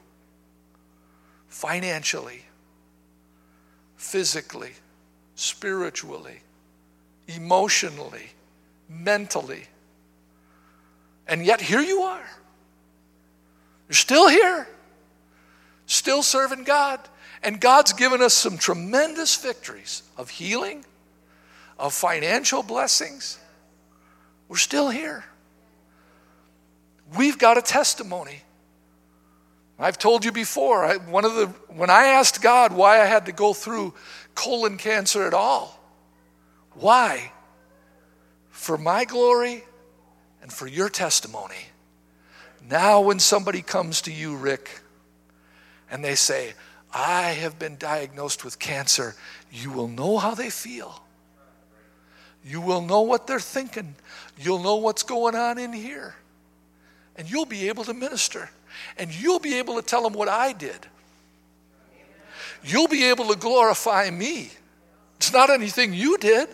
Financially, 1.49 2.43
physically, 3.97 4.71
spiritually, 5.35 6.39
emotionally, 7.27 8.31
mentally. 8.87 9.65
And 11.27 11.45
yet 11.45 11.61
here 11.61 11.81
you 11.81 12.01
are. 12.01 12.25
You're 13.87 13.95
still 13.95 14.27
here, 14.27 14.67
still 15.85 16.23
serving 16.23 16.63
God. 16.63 16.99
And 17.43 17.61
God's 17.61 17.93
given 17.93 18.21
us 18.21 18.33
some 18.33 18.57
tremendous 18.57 19.35
victories 19.35 20.01
of 20.17 20.29
healing, 20.29 20.83
of 21.77 21.93
financial 21.93 22.63
blessings, 22.63 23.37
we're 24.47 24.57
still 24.57 24.89
here. 24.89 25.23
We've 27.17 27.37
got 27.37 27.57
a 27.57 27.61
testimony. 27.61 28.41
I've 29.77 29.97
told 29.97 30.23
you 30.23 30.31
before, 30.31 30.85
I, 30.85 30.97
one 30.97 31.25
of 31.25 31.35
the, 31.35 31.47
when 31.73 31.89
I 31.89 32.05
asked 32.05 32.41
God 32.41 32.71
why 32.71 33.01
I 33.01 33.05
had 33.05 33.25
to 33.25 33.31
go 33.31 33.53
through 33.53 33.93
colon 34.33 34.77
cancer 34.77 35.27
at 35.27 35.33
all, 35.33 35.79
why? 36.73 37.31
For 38.49 38.77
my 38.77 39.05
glory 39.05 39.63
and 40.45 40.53
for 40.53 40.67
your 40.67 40.89
testimony. 40.89 41.71
Now, 42.69 43.01
when 43.01 43.17
somebody 43.17 43.63
comes 43.63 44.03
to 44.03 44.11
you, 44.11 44.35
Rick, 44.35 44.79
and 45.89 46.05
they 46.05 46.13
say, 46.13 46.53
I 46.93 47.31
have 47.31 47.57
been 47.57 47.77
diagnosed 47.77 48.45
with 48.45 48.59
cancer, 48.59 49.15
you 49.51 49.71
will 49.71 49.87
know 49.87 50.19
how 50.19 50.35
they 50.35 50.51
feel. 50.51 51.01
You 52.45 52.61
will 52.61 52.81
know 52.81 53.01
what 53.01 53.25
they're 53.25 53.39
thinking. 53.39 53.95
You'll 54.37 54.61
know 54.61 54.75
what's 54.75 55.01
going 55.01 55.33
on 55.33 55.57
in 55.57 55.73
here. 55.73 56.13
And 57.15 57.27
you'll 57.27 57.47
be 57.47 57.67
able 57.67 57.83
to 57.85 57.95
minister. 57.95 58.51
And 58.99 59.11
you'll 59.19 59.39
be 59.39 59.55
able 59.55 59.77
to 59.77 59.81
tell 59.81 60.03
them 60.03 60.13
what 60.13 60.29
I 60.29 60.53
did. 60.53 60.85
you'll 62.63 62.87
be 62.87 63.05
able 63.05 63.29
to 63.29 63.35
glorify 63.35 64.11
me. 64.11 64.51
It's 65.17 65.33
not 65.33 65.49
anything 65.49 65.91
you 65.91 66.19
did. 66.19 66.49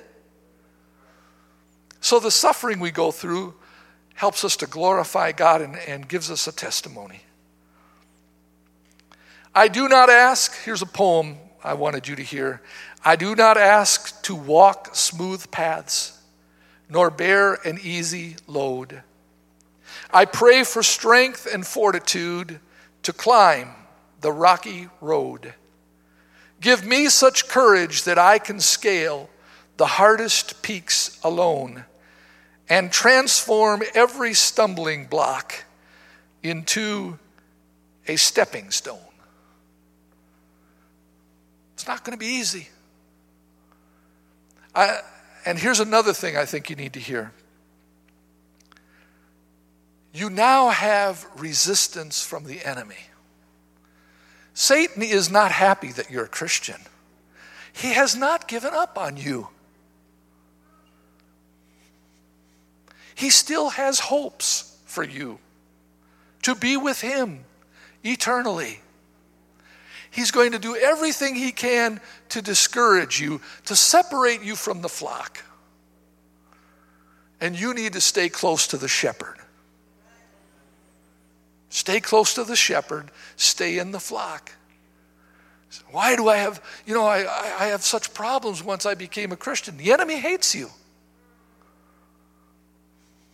So 1.99 2.21
the 2.21 2.31
suffering 2.31 2.79
we 2.79 2.91
go 2.91 3.11
through 3.11 3.55
helps 4.21 4.45
us 4.45 4.55
to 4.55 4.67
glorify 4.67 5.31
God 5.31 5.61
and, 5.61 5.75
and 5.87 6.07
gives 6.07 6.29
us 6.29 6.45
a 6.45 6.51
testimony. 6.51 7.21
I 9.55 9.67
do 9.67 9.89
not 9.89 10.11
ask, 10.11 10.55
here's 10.63 10.83
a 10.83 10.85
poem 10.85 11.37
I 11.63 11.73
wanted 11.73 12.07
you 12.07 12.15
to 12.15 12.21
hear. 12.21 12.61
I 13.03 13.15
do 13.15 13.35
not 13.35 13.57
ask 13.57 14.21
to 14.21 14.35
walk 14.35 14.95
smooth 14.95 15.49
paths, 15.49 16.21
nor 16.87 17.09
bear 17.09 17.55
an 17.65 17.79
easy 17.81 18.35
load. 18.45 19.01
I 20.13 20.25
pray 20.25 20.65
for 20.65 20.83
strength 20.83 21.47
and 21.51 21.65
fortitude 21.65 22.59
to 23.01 23.13
climb 23.13 23.69
the 24.19 24.31
rocky 24.31 24.87
road. 25.01 25.55
Give 26.59 26.85
me 26.85 27.09
such 27.09 27.47
courage 27.47 28.03
that 28.03 28.19
I 28.19 28.37
can 28.37 28.59
scale 28.59 29.31
the 29.77 29.87
hardest 29.87 30.61
peaks 30.61 31.19
alone 31.23 31.85
and 32.71 32.89
transform 32.89 33.83
every 33.93 34.33
stumbling 34.33 35.05
block 35.05 35.65
into 36.41 37.19
a 38.07 38.15
stepping 38.15 38.71
stone. 38.71 38.97
It's 41.73 41.85
not 41.85 42.05
going 42.05 42.17
to 42.17 42.17
be 42.17 42.27
easy. 42.27 42.69
I, 44.73 45.01
and 45.45 45.59
here's 45.59 45.81
another 45.81 46.13
thing 46.13 46.37
I 46.37 46.45
think 46.45 46.69
you 46.69 46.77
need 46.77 46.93
to 46.93 47.01
hear. 47.01 47.33
You 50.13 50.29
now 50.29 50.69
have 50.69 51.27
resistance 51.35 52.23
from 52.23 52.45
the 52.45 52.65
enemy. 52.65 52.95
Satan 54.53 55.03
is 55.03 55.29
not 55.29 55.51
happy 55.51 55.91
that 55.91 56.09
you're 56.09 56.23
a 56.23 56.29
Christian. 56.29 56.79
He 57.73 57.91
has 57.95 58.15
not 58.15 58.47
given 58.47 58.73
up 58.73 58.97
on 58.97 59.17
you. 59.17 59.49
He 63.21 63.29
still 63.29 63.69
has 63.69 63.99
hopes 63.99 64.75
for 64.85 65.03
you 65.03 65.37
to 66.41 66.55
be 66.55 66.75
with 66.75 67.01
him 67.01 67.45
eternally. 68.03 68.79
He's 70.09 70.31
going 70.31 70.53
to 70.53 70.57
do 70.57 70.75
everything 70.75 71.35
he 71.35 71.51
can 71.51 72.01
to 72.29 72.41
discourage 72.41 73.21
you, 73.21 73.39
to 73.65 73.75
separate 73.75 74.41
you 74.41 74.55
from 74.55 74.81
the 74.81 74.89
flock. 74.89 75.43
And 77.39 77.55
you 77.55 77.75
need 77.75 77.93
to 77.93 78.01
stay 78.01 78.27
close 78.27 78.65
to 78.65 78.77
the 78.77 78.87
shepherd. 78.87 79.37
Stay 81.69 81.99
close 81.99 82.33
to 82.33 82.43
the 82.43 82.55
shepherd, 82.55 83.11
stay 83.35 83.77
in 83.77 83.91
the 83.91 83.99
flock. 83.99 84.51
Why 85.91 86.15
do 86.15 86.27
I 86.27 86.37
have, 86.37 86.59
you 86.87 86.95
know, 86.95 87.05
I, 87.05 87.19
I 87.19 87.67
have 87.67 87.83
such 87.83 88.15
problems 88.15 88.63
once 88.63 88.87
I 88.87 88.95
became 88.95 89.31
a 89.31 89.37
Christian? 89.37 89.77
The 89.77 89.93
enemy 89.93 90.15
hates 90.17 90.55
you. 90.55 90.71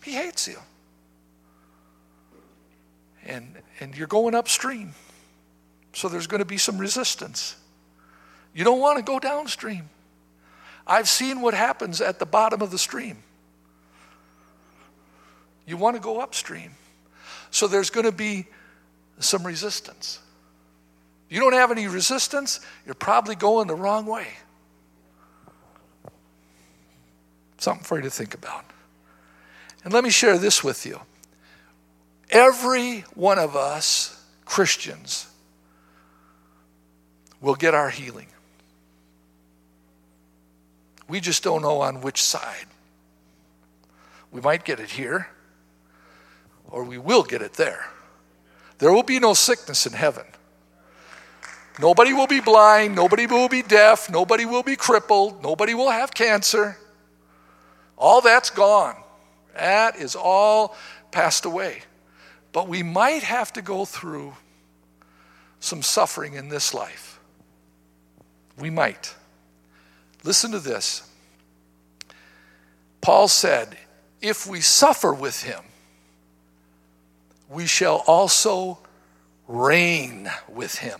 He 0.07 0.13
hates 0.13 0.47
you. 0.47 0.55
And, 3.25 3.57
and 3.81 3.93
you're 3.93 4.07
going 4.07 4.35
upstream. 4.35 4.95
So 5.91 6.07
there's 6.07 6.27
going 6.27 6.39
to 6.39 6.45
be 6.45 6.57
some 6.57 6.77
resistance. 6.77 7.57
You 8.53 8.63
don't 8.63 8.79
want 8.79 8.99
to 8.99 9.03
go 9.03 9.19
downstream. 9.19 9.89
I've 10.87 11.09
seen 11.09 11.41
what 11.41 11.53
happens 11.53 11.99
at 11.99 12.19
the 12.19 12.25
bottom 12.25 12.61
of 12.61 12.71
the 12.71 12.77
stream. 12.77 13.21
You 15.65 15.75
want 15.75 15.97
to 15.97 16.01
go 16.01 16.21
upstream. 16.21 16.71
So 17.51 17.67
there's 17.67 17.89
going 17.89 18.05
to 18.05 18.13
be 18.13 18.47
some 19.19 19.45
resistance. 19.45 20.19
You 21.27 21.41
don't 21.41 21.51
have 21.51 21.69
any 21.69 21.89
resistance, 21.89 22.61
you're 22.85 22.95
probably 22.95 23.35
going 23.35 23.67
the 23.67 23.75
wrong 23.75 24.05
way. 24.05 24.27
Something 27.57 27.83
for 27.83 27.97
you 27.97 28.03
to 28.03 28.09
think 28.09 28.35
about. 28.35 28.63
And 29.87 29.93
let 29.93 30.03
me 30.03 30.09
share 30.09 30.37
this 30.37 30.65
with 30.65 30.85
you. 30.85 30.99
Every 32.29 33.05
one 33.13 33.39
of 33.39 33.55
us, 33.55 34.21
Christians, 34.43 35.27
will 37.39 37.55
get 37.55 37.73
our 37.73 37.89
healing. 37.89 38.27
We 41.07 41.21
just 41.21 41.41
don't 41.41 41.61
know 41.61 41.79
on 41.79 42.01
which 42.01 42.21
side. 42.21 42.65
We 44.29 44.41
might 44.41 44.65
get 44.65 44.81
it 44.81 44.89
here, 44.89 45.29
or 46.69 46.83
we 46.83 46.97
will 46.97 47.23
get 47.23 47.41
it 47.41 47.53
there. 47.53 47.85
There 48.79 48.91
will 48.91 49.03
be 49.03 49.21
no 49.21 49.33
sickness 49.33 49.85
in 49.85 49.93
heaven. 49.93 50.25
Nobody 51.79 52.11
will 52.11 52.27
be 52.27 52.41
blind, 52.41 52.93
nobody 52.93 53.25
will 53.25 53.47
be 53.47 53.61
deaf, 53.61 54.09
nobody 54.09 54.43
will 54.43 54.63
be 54.63 54.75
crippled, 54.75 55.41
nobody 55.41 55.73
will 55.73 55.91
have 55.91 56.13
cancer. 56.13 56.77
All 57.97 58.19
that's 58.19 58.49
gone. 58.49 59.01
That 59.57 59.95
is 59.95 60.15
all 60.15 60.75
passed 61.11 61.45
away. 61.45 61.81
But 62.51 62.67
we 62.67 62.83
might 62.83 63.23
have 63.23 63.51
to 63.53 63.61
go 63.61 63.85
through 63.85 64.33
some 65.59 65.81
suffering 65.81 66.35
in 66.35 66.49
this 66.49 66.73
life. 66.73 67.19
We 68.57 68.69
might. 68.69 69.13
Listen 70.23 70.51
to 70.51 70.59
this. 70.59 71.09
Paul 73.01 73.27
said, 73.27 73.77
If 74.21 74.47
we 74.47 74.61
suffer 74.61 75.13
with 75.13 75.43
him, 75.43 75.63
we 77.49 77.65
shall 77.65 78.03
also 78.07 78.79
reign 79.47 80.29
with 80.47 80.79
him. 80.79 80.99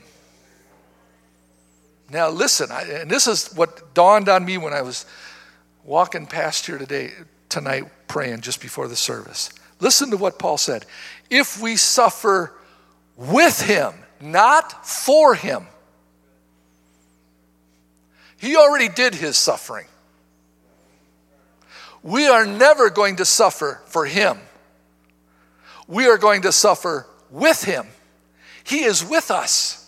Now, 2.09 2.29
listen, 2.29 2.71
I, 2.71 2.83
and 2.83 3.11
this 3.11 3.27
is 3.27 3.53
what 3.53 3.93
dawned 3.93 4.29
on 4.29 4.45
me 4.45 4.57
when 4.57 4.73
I 4.73 4.81
was 4.81 5.05
walking 5.83 6.25
past 6.25 6.65
here 6.65 6.77
today, 6.77 7.11
tonight, 7.49 7.85
praying 8.07 8.41
just 8.41 8.61
before 8.61 8.87
the 8.87 8.95
service. 8.95 9.49
Listen 9.79 10.11
to 10.11 10.17
what 10.17 10.39
Paul 10.39 10.57
said. 10.57 10.85
If 11.29 11.61
we 11.61 11.75
suffer 11.75 12.53
with 13.15 13.61
him, 13.61 13.93
not 14.19 14.85
for 14.85 15.35
him, 15.35 15.67
he 18.37 18.55
already 18.55 18.89
did 18.89 19.15
his 19.15 19.37
suffering. 19.37 19.87
We 22.03 22.27
are 22.27 22.45
never 22.45 22.89
going 22.89 23.17
to 23.17 23.25
suffer 23.25 23.81
for 23.85 24.05
him 24.05 24.39
we 25.87 26.07
are 26.07 26.17
going 26.17 26.41
to 26.43 26.51
suffer 26.51 27.07
with 27.31 27.63
him. 27.63 27.87
He 28.63 28.83
is 28.83 29.03
with 29.03 29.31
us. 29.31 29.83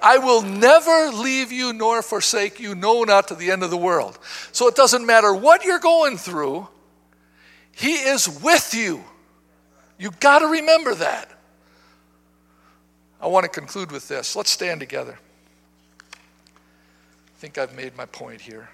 I 0.00 0.18
will 0.18 0.42
never 0.42 1.10
leave 1.10 1.50
you 1.50 1.72
nor 1.72 2.02
forsake 2.02 2.60
you, 2.60 2.74
no, 2.74 3.02
not 3.02 3.28
to 3.28 3.34
the 3.34 3.50
end 3.50 3.62
of 3.62 3.70
the 3.70 3.76
world. 3.76 4.18
So 4.52 4.68
it 4.68 4.76
doesn't 4.76 5.04
matter 5.04 5.34
what 5.34 5.64
you're 5.64 5.80
going 5.80 6.16
through, 6.16 6.68
He 7.76 7.92
is 7.92 8.26
with 8.42 8.72
you. 8.72 9.04
You 9.98 10.10
got 10.18 10.38
to 10.38 10.46
remember 10.46 10.94
that. 10.94 11.30
I 13.20 13.26
want 13.26 13.44
to 13.44 13.50
conclude 13.50 13.92
with 13.92 14.08
this. 14.08 14.34
Let's 14.34 14.48
stand 14.50 14.80
together. 14.80 15.18
I 16.12 17.38
think 17.38 17.58
I've 17.58 17.74
made 17.74 17.94
my 17.94 18.06
point 18.06 18.40
here. 18.40 18.70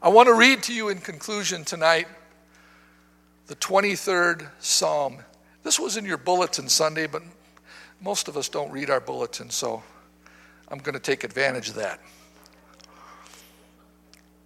I 0.00 0.08
want 0.08 0.28
to 0.28 0.34
read 0.34 0.62
to 0.62 0.72
you 0.72 0.88
in 0.88 0.98
conclusion 0.98 1.62
tonight 1.62 2.08
the 3.48 3.56
23rd 3.56 4.48
Psalm. 4.58 5.18
This 5.62 5.78
was 5.78 5.98
in 5.98 6.06
your 6.06 6.16
bulletin 6.16 6.70
Sunday, 6.70 7.06
but 7.06 7.22
most 8.00 8.28
of 8.28 8.36
us 8.38 8.48
don't 8.48 8.70
read 8.70 8.88
our 8.88 9.00
bulletin, 9.00 9.50
so 9.50 9.82
I'm 10.68 10.78
going 10.78 10.94
to 10.94 11.00
take 11.00 11.22
advantage 11.22 11.68
of 11.68 11.74
that. 11.74 12.00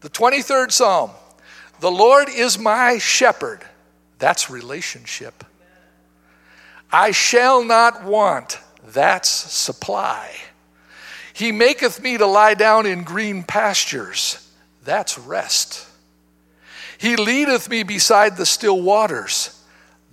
The 0.01 0.11
23rd 0.11 0.73
Psalm 0.73 1.11
The 1.81 1.91
Lord 1.91 2.29
is 2.29 2.59
my 2.59 2.99
shepherd. 2.99 3.65
That's 4.19 4.51
relationship. 4.51 5.45
I 6.93 7.11
shall 7.11 7.65
not 7.65 8.05
want. 8.05 8.59
That's 8.87 9.29
supply. 9.29 10.31
He 11.33 11.53
maketh 11.53 12.03
me 12.03 12.19
to 12.19 12.27
lie 12.27 12.55
down 12.55 12.85
in 12.85 13.03
green 13.03 13.43
pastures. 13.43 14.47
That's 14.85 15.19
rest. 15.19 15.87
He 16.99 17.17
leadeth 17.17 17.71
me 17.71 17.83
beside 17.83 18.37
the 18.37 18.45
still 18.45 18.81
waters. 18.81 19.59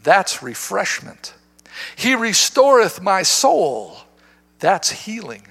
That's 0.04 0.42
refreshment. 0.42 1.34
He 1.98 2.16
restoreth 2.16 3.02
my 3.02 3.24
soul. 3.24 3.98
That's 4.60 4.90
healing. 4.90 5.44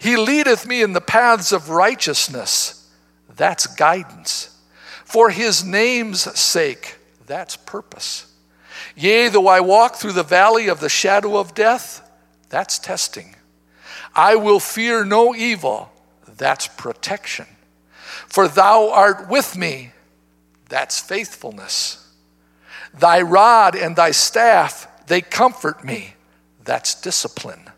He 0.00 0.16
leadeth 0.16 0.66
me 0.66 0.82
in 0.82 0.92
the 0.92 1.00
paths 1.00 1.52
of 1.52 1.70
righteousness. 1.70 2.90
That's 3.36 3.68
guidance. 3.68 4.57
For 5.08 5.30
his 5.30 5.64
name's 5.64 6.20
sake, 6.38 6.98
that's 7.26 7.56
purpose. 7.56 8.30
Yea, 8.94 9.30
though 9.30 9.48
I 9.48 9.60
walk 9.60 9.96
through 9.96 10.12
the 10.12 10.22
valley 10.22 10.68
of 10.68 10.80
the 10.80 10.90
shadow 10.90 11.38
of 11.38 11.54
death, 11.54 12.06
that's 12.50 12.78
testing. 12.78 13.34
I 14.14 14.36
will 14.36 14.60
fear 14.60 15.06
no 15.06 15.34
evil, 15.34 15.90
that's 16.36 16.68
protection. 16.68 17.46
For 18.26 18.48
thou 18.48 18.90
art 18.90 19.30
with 19.30 19.56
me, 19.56 19.92
that's 20.68 21.00
faithfulness. 21.00 22.06
Thy 22.92 23.22
rod 23.22 23.76
and 23.76 23.96
thy 23.96 24.10
staff, 24.10 25.06
they 25.06 25.22
comfort 25.22 25.82
me. 25.82 26.16
That's 26.66 26.94
discipline. 26.94 27.70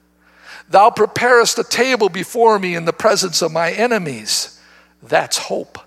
Thou 0.68 0.90
preparest 0.90 1.60
a 1.60 1.64
table 1.64 2.08
before 2.08 2.58
me 2.58 2.74
in 2.74 2.86
the 2.86 2.92
presence 2.92 3.40
of 3.40 3.52
my 3.52 3.70
enemies. 3.70 4.60
That's 5.00 5.38
hope. 5.38 5.78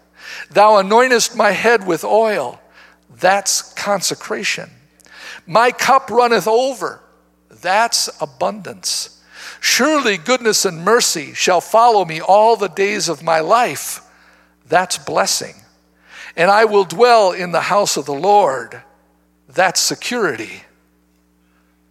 Thou 0.51 0.81
anointest 0.81 1.35
my 1.35 1.51
head 1.51 1.85
with 1.85 2.03
oil. 2.03 2.59
That's 3.09 3.73
consecration. 3.73 4.69
My 5.45 5.71
cup 5.71 6.09
runneth 6.09 6.47
over. 6.47 7.01
That's 7.49 8.09
abundance. 8.21 9.21
Surely 9.59 10.17
goodness 10.17 10.65
and 10.65 10.83
mercy 10.83 11.33
shall 11.33 11.61
follow 11.61 12.03
me 12.05 12.21
all 12.21 12.55
the 12.55 12.67
days 12.67 13.07
of 13.07 13.23
my 13.23 13.39
life. 13.39 14.01
That's 14.67 14.97
blessing. 14.97 15.55
And 16.35 16.49
I 16.49 16.65
will 16.65 16.83
dwell 16.83 17.31
in 17.31 17.51
the 17.51 17.61
house 17.61 17.95
of 17.95 18.05
the 18.05 18.13
Lord. 18.13 18.81
That's 19.47 19.79
security 19.79 20.63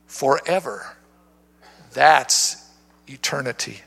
forever. 0.06 0.96
That's 1.92 2.68
eternity. 3.06 3.80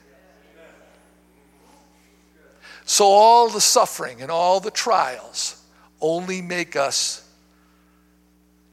So, 2.85 3.05
all 3.05 3.49
the 3.49 3.61
suffering 3.61 4.21
and 4.21 4.29
all 4.29 4.59
the 4.59 4.71
trials 4.71 5.61
only 5.99 6.41
make 6.41 6.75
us 6.75 7.27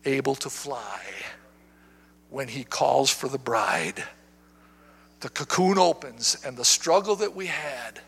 able 0.05 0.35
to 0.37 0.51
fly 0.51 1.01
when 2.31 2.49
He 2.49 2.65
calls 2.65 3.11
for 3.11 3.29
the 3.29 3.39
bride. 3.39 4.05
The 5.21 5.29
cocoon 5.29 5.79
opens, 5.79 6.37
and 6.45 6.57
the 6.57 6.65
struggle 6.65 7.17
that 7.17 7.35
we 7.35 7.47
had 7.47 8.01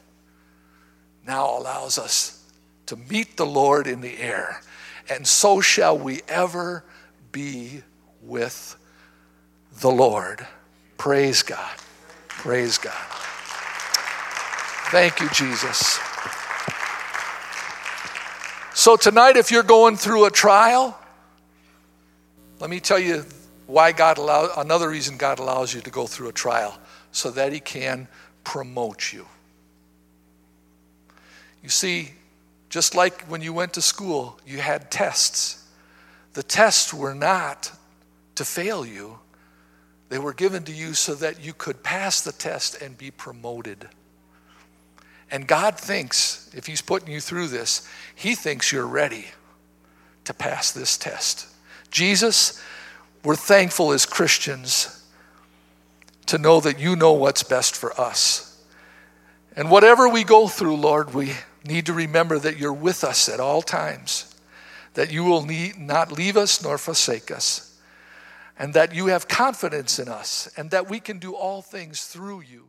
now 1.27 1.59
allows 1.59 1.97
us 1.97 2.45
to 2.87 2.97
meet 2.97 3.37
the 3.37 3.47
Lord 3.47 3.87
in 3.87 4.01
the 4.01 4.19
air. 4.19 4.61
And 5.09 5.27
so 5.27 5.61
shall 5.61 5.97
we 5.97 6.21
ever 6.29 6.85
be 7.33 7.83
with 8.23 8.77
the 9.81 9.91
Lord. 9.91 10.47
Praise 10.99 11.43
God. 11.43 11.77
Praise 12.29 12.79
God. 12.79 12.95
Thank 14.95 15.19
you, 15.19 15.29
Jesus. 15.31 15.99
So, 18.75 18.95
tonight, 18.95 19.37
if 19.37 19.51
you're 19.51 19.65
going 19.65 19.97
through 19.97 20.27
a 20.27 20.31
trial, 20.31 20.97
let 22.61 22.71
me 22.71 22.79
tell 22.79 23.01
you 23.01 23.25
why 23.67 23.91
God 23.91 24.19
allows, 24.19 24.57
another 24.57 24.89
reason 24.89 25.17
God 25.17 25.41
allows 25.41 25.75
you 25.75 25.81
to 25.81 25.91
go 25.91 26.07
through 26.07 26.29
a 26.29 26.33
trial, 26.33 26.79
so 27.11 27.33
that 27.33 27.53
He 27.53 27.59
can 27.59 28.07
promote 28.45 29.13
you. 29.13 29.27
You 31.61 31.71
see, 31.71 32.13
just 32.71 32.95
like 32.95 33.23
when 33.23 33.41
you 33.41 33.53
went 33.53 33.73
to 33.73 33.83
school, 33.83 34.39
you 34.47 34.59
had 34.59 34.93
tests. 34.93 35.67
The 36.35 36.45
tests 36.45 36.95
were 36.95 37.17
not 37.17 37.73
to 38.37 38.45
fail 38.45 38.87
you, 38.87 39.19
they 40.09 40.21
were 40.21 40.35
given 40.35 40.63
to 40.63 40.73
you 40.73 40.95
so 40.95 41.17
that 41.17 41.45
you 41.45 41.53
could 41.53 41.83
pass 41.83 42.21
the 42.21 42.31
test 42.31 42.81
and 42.81 42.97
be 42.97 43.11
promoted. 43.11 43.89
And 45.35 45.49
God 45.49 45.77
thinks, 45.77 46.49
if 46.55 46.69
He's 46.69 46.81
putting 46.81 47.13
you 47.13 47.21
through 47.21 47.49
this, 47.49 47.89
He 48.15 48.37
thinks 48.37 48.71
you're 48.71 48.87
ready 48.87 49.27
to 50.27 50.33
pass 50.33 50.71
this 50.71 50.97
test. 50.97 51.49
Jesus, 51.91 52.63
we're 53.25 53.35
thankful 53.35 53.91
as 53.91 54.07
Christians 54.07 55.05
to 56.27 56.39
know 56.39 56.61
that 56.61 56.79
you 56.79 56.95
know 56.95 57.15
what's 57.15 57.43
best 57.43 57.75
for 57.75 58.01
us. 58.01 58.65
And 59.57 59.73
whatever 59.73 60.09
we 60.09 60.23
go 60.23 60.47
through, 60.47 60.77
Lord, 60.77 61.15
we 61.15 61.33
need 61.65 61.87
to 61.87 61.93
remember 61.95 62.39
that 62.39 62.59
you're 62.59 62.73
with 62.73 63.03
us 63.03 63.29
at 63.29 63.41
all 63.41 63.61
times, 63.61 64.33
that 64.93 65.13
you 65.13 65.25
will 65.25 65.45
need, 65.45 65.81
not 65.81 66.13
leave 66.13 66.37
us 66.37 66.63
nor 66.63 66.79
forsake 66.79 67.33
us 67.33 67.77
and 68.57 68.73
that 68.75 68.95
you 68.95 69.07
have 69.07 69.27
confidence 69.27 69.99
in 69.99 70.09
us, 70.09 70.49
and 70.57 70.71
that 70.71 70.89
we 70.89 71.01
can 71.01 71.19
do 71.19 71.35
all 71.35 71.61
things 71.61 72.05
through 72.05 72.41
you. 72.43 72.69